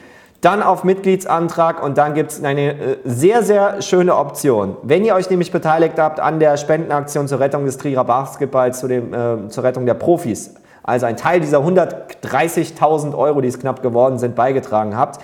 [0.42, 4.78] Dann auf Mitgliedsantrag und dann gibt es eine äh, sehr, sehr schöne Option.
[4.84, 8.88] Wenn ihr euch nämlich beteiligt habt an der Spendenaktion zur Rettung des Trierer Basketballs, zu
[8.88, 10.54] dem, äh, zur Rettung der Profis,
[10.84, 15.20] also ein Teil dieser 130.000 Euro, die es knapp geworden sind, beigetragen habt,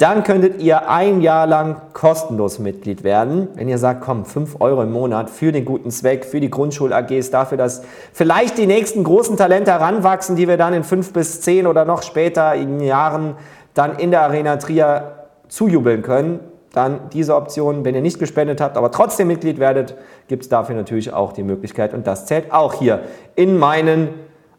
[0.00, 3.48] dann könntet ihr ein Jahr lang kostenlos Mitglied werden.
[3.54, 7.30] Wenn ihr sagt, komm, 5 Euro im Monat für den guten Zweck, für die Grundschul-AGs,
[7.30, 7.82] dafür, dass
[8.14, 12.02] vielleicht die nächsten großen Talente heranwachsen, die wir dann in fünf bis zehn oder noch
[12.02, 13.36] später in Jahren
[13.74, 16.40] dann in der Arena Trier zujubeln können,
[16.72, 17.84] dann diese Option.
[17.84, 19.96] Wenn ihr nicht gespendet habt, aber trotzdem Mitglied werdet,
[20.28, 23.00] gibt es dafür natürlich auch die Möglichkeit und das zählt auch hier
[23.34, 24.08] in meinen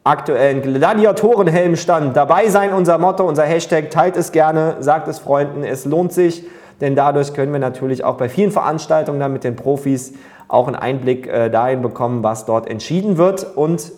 [0.04, 2.16] aktuellen Gladiatorenhelmstand.
[2.18, 3.92] Dabei sein unser Motto, unser Hashtag.
[3.92, 6.44] Teilt es gerne, sagt es Freunden, es lohnt sich,
[6.80, 10.14] denn dadurch können wir natürlich auch bei vielen Veranstaltungen dann mit den Profis
[10.48, 13.56] auch einen Einblick äh, dahin bekommen, was dort entschieden wird.
[13.56, 13.92] Und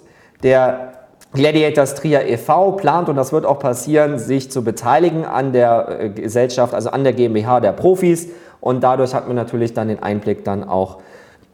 [0.44, 0.94] der
[1.34, 2.74] Gladiators Trier e.V.
[2.74, 7.04] plant, und das wird auch passieren, sich zu beteiligen an der äh, Gesellschaft, also an
[7.04, 8.30] der GmbH der Profis.
[8.60, 11.00] Und dadurch hat man natürlich dann den Einblick dann auch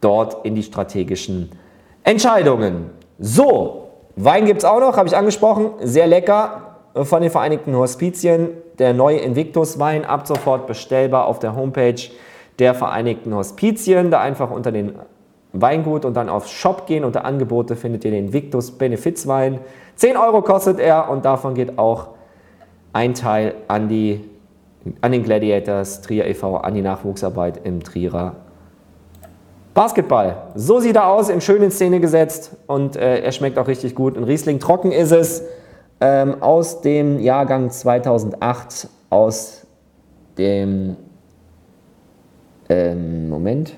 [0.00, 1.50] dort in die strategischen
[2.04, 2.90] Entscheidungen.
[3.18, 3.79] So,
[4.22, 8.50] Wein gibt es auch noch, habe ich angesprochen, sehr lecker von den Vereinigten Hospizien.
[8.78, 12.02] Der neue Invictus-Wein ab sofort bestellbar auf der Homepage
[12.58, 14.10] der Vereinigten Hospizien.
[14.10, 14.92] Da einfach unter den
[15.54, 17.04] Weingut und dann auf Shop gehen.
[17.04, 19.60] Unter Angebote findet ihr den Invictus Benefizwein.
[19.96, 22.08] 10 Euro kostet er und davon geht auch
[22.92, 24.28] ein Teil an, die,
[25.00, 28.34] an den Gladiators Trier e.V., an die Nachwuchsarbeit im Trierer
[29.74, 30.36] Basketball.
[30.54, 34.16] So sieht er aus, in schönen Szene gesetzt und äh, er schmeckt auch richtig gut.
[34.16, 35.44] Ein Riesling trocken ist es,
[36.00, 39.66] ähm, aus dem Jahrgang 2008, aus
[40.38, 40.96] dem,
[42.68, 43.74] ähm, Moment,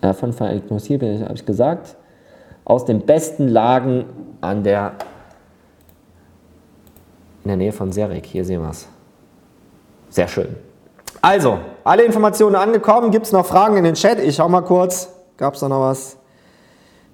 [0.00, 1.96] äh, von hier habe ich gesagt,
[2.64, 4.04] aus den besten Lagen
[4.40, 4.92] an der,
[7.42, 8.26] in der Nähe von Serek.
[8.26, 8.88] Hier sehen wir es.
[10.10, 10.54] Sehr schön.
[11.20, 13.10] Also, alle Informationen angekommen.
[13.10, 14.20] Gibt es noch Fragen in den Chat?
[14.20, 15.08] Ich schau mal kurz.
[15.38, 16.18] Gab es da noch was?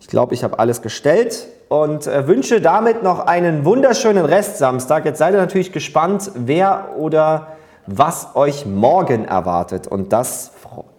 [0.01, 5.05] Ich glaube, ich habe alles gestellt und äh, wünsche damit noch einen wunderschönen Rest Samstag.
[5.05, 7.49] Jetzt seid ihr natürlich gespannt, wer oder
[7.87, 9.87] was euch morgen erwartet.
[9.87, 10.51] Und das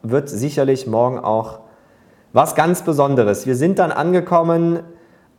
[0.03, 1.59] wird sicherlich morgen auch
[2.32, 3.45] was ganz Besonderes.
[3.45, 4.80] Wir sind dann angekommen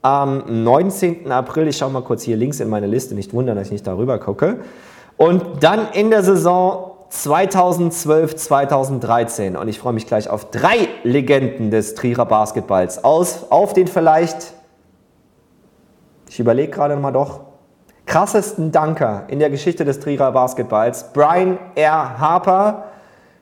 [0.02, 1.32] am 19.
[1.32, 1.68] April.
[1.68, 3.14] Ich schaue mal kurz hier links in meine Liste.
[3.14, 4.58] Nicht wundern, dass ich nicht darüber gucke.
[5.16, 11.70] Und dann in der Saison 2012, 2013 und ich freue mich gleich auf drei Legenden
[11.70, 14.52] des Trierer Basketballs aus, auf den vielleicht,
[16.28, 17.40] ich überlege gerade mal doch,
[18.06, 22.18] krassesten Danker in der Geschichte des Trierer Basketballs, Brian R.
[22.18, 22.84] Harper,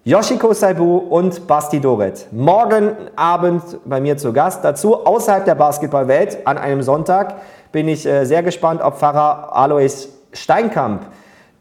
[0.06, 2.26] Yoshiko Saibu und Basti Doret.
[2.30, 4.62] Morgen Abend bei mir zu Gast.
[4.62, 7.36] Dazu außerhalb der Basketballwelt an einem Sonntag
[7.72, 11.06] bin ich sehr gespannt, ob Pfarrer Alois Steinkamp,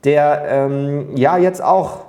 [0.04, 2.00] der ähm, ja jetzt auch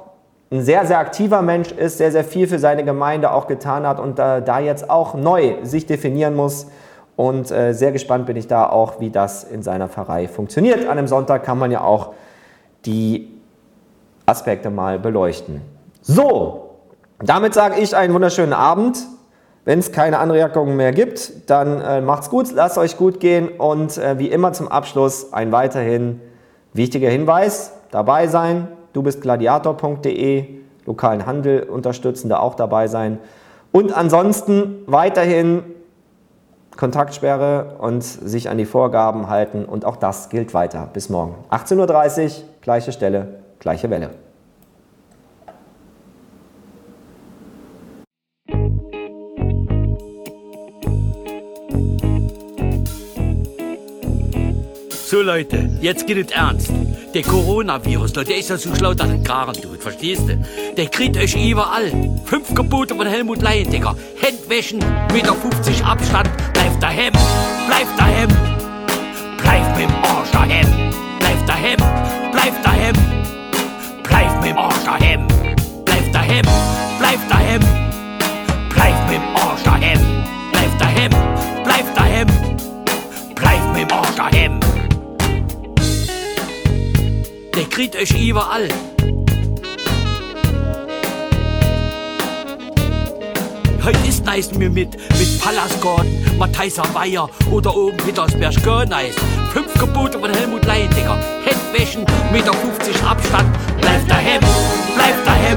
[0.51, 3.99] ein sehr, sehr aktiver Mensch ist, sehr, sehr viel für seine Gemeinde auch getan hat
[3.99, 6.69] und äh, da jetzt auch neu sich definieren muss.
[7.17, 10.85] Und äh, sehr gespannt bin ich da auch, wie das in seiner Pfarrei funktioniert.
[10.85, 12.15] An einem Sonntag kann man ja auch
[12.87, 13.31] die
[14.27, 15.61] Aspekte mal beleuchten.
[16.03, 16.71] So,
[17.21, 18.99] damit sage ich einen wunderschönen Abend.
[19.65, 23.97] Wenn es keine Anmerkungen mehr gibt, dann äh, macht's gut, lasst euch gut gehen und
[23.97, 26.21] äh, wie immer zum Abschluss ein weiterhin
[26.75, 28.69] wichtiger Hinweis: dabei sein.
[28.93, 30.47] Du bist gladiator.de,
[30.85, 33.19] lokalen Handel unterstützen, da auch dabei sein.
[33.73, 35.63] Und ansonsten weiterhin
[36.77, 40.89] Kontaktsperre und sich an die Vorgaben halten und auch das gilt weiter.
[40.93, 41.37] Bis morgen.
[41.51, 42.31] 18.30 Uhr,
[42.61, 44.11] gleiche Stelle, gleiche Welle.
[54.91, 56.73] So Leute, jetzt geht es ernst.
[57.15, 60.37] Der Coronavirus, der ist ja so schlau, dass er Garen tut, verstehst du?
[60.77, 61.93] Der kriegt euch überall.
[62.25, 63.95] Fünf Gebote von Helmut Laiendecker.
[64.21, 64.81] Handwäschen,
[65.13, 67.13] Meter 50 Abstand, bleibt daheim,
[67.69, 68.29] bleibt daheim.
[69.41, 70.67] Bleibt mit dem Arsch daheim,
[71.21, 71.77] bleibt daheim,
[72.33, 72.95] bleibt daheim.
[74.03, 75.29] Bleibt mit dem Arsch daheim,
[75.85, 76.47] bleibt daheim,
[76.99, 77.61] bleibt daheim.
[78.71, 80.01] Bleibt mit dem Arsch daheim,
[80.51, 81.11] bleibt daheim,
[81.63, 82.27] bleibt daheim.
[83.37, 84.44] Bleibt mit dem Arsch daheim.
[87.75, 88.69] Kriegt euch überall.
[93.83, 99.17] Heute ist nice mir mit, mit Pallasgarten, Matthijser Weiher oder oben Petersberg Görneis.
[99.53, 101.19] Fünf Gebote von Helmut Leindecker.
[101.45, 103.53] Handwäschen, Meter 50 Abstand.
[103.81, 104.41] Bleibt daheim,
[104.95, 105.57] bleibt daheim.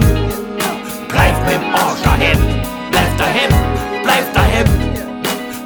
[1.08, 2.40] Bleibt mit Arsch daheim.
[2.90, 4.66] Bleibt daheim, bleibt daheim.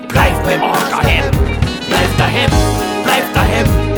[0.10, 1.32] Bleibt mit Arsch daheim.
[1.88, 2.52] Bleibt daheim,
[3.06, 3.66] bleibt daheim.
[3.66, 3.91] Bleibt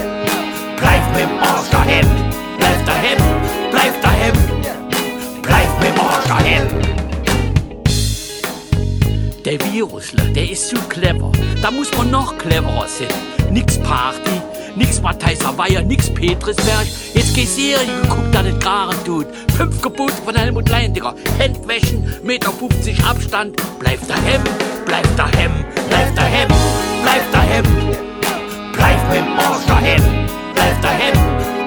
[9.54, 11.32] Der Virusler, der ist zu clever.
[11.62, 13.54] Da muss man noch cleverer sein.
[13.54, 14.41] Nix Party,
[14.76, 16.88] nix Matthijser Weiher, nix Petrisberg.
[17.14, 19.28] Jetzt geh Serie geguckt, dass es Garen tut.
[19.56, 21.14] Fünf Gebote von Helmut Leindiger.
[21.38, 23.62] Handwäschen, Meter 50 Abstand.
[23.78, 24.41] Bleib daheim,
[24.88, 25.51] bleib daheim,
[25.88, 26.47] bleib daheim,
[27.04, 27.64] bleib daheim.
[28.72, 30.01] Bleib mit dem Arsch daheim,
[30.56, 31.14] bleib daheim,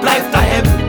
[0.01, 0.63] bleib daheim.
[0.63, 0.86] Bleib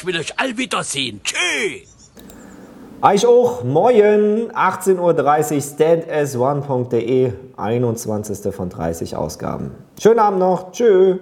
[0.00, 1.20] Ich will euch all wiedersehen.
[1.22, 2.10] Tschüss.
[3.02, 8.54] Euch auch, morgen 18.30 Uhr stands1.de, 21.
[8.54, 9.72] von 30 Ausgaben.
[10.00, 11.18] Schönen Abend noch, tschüss.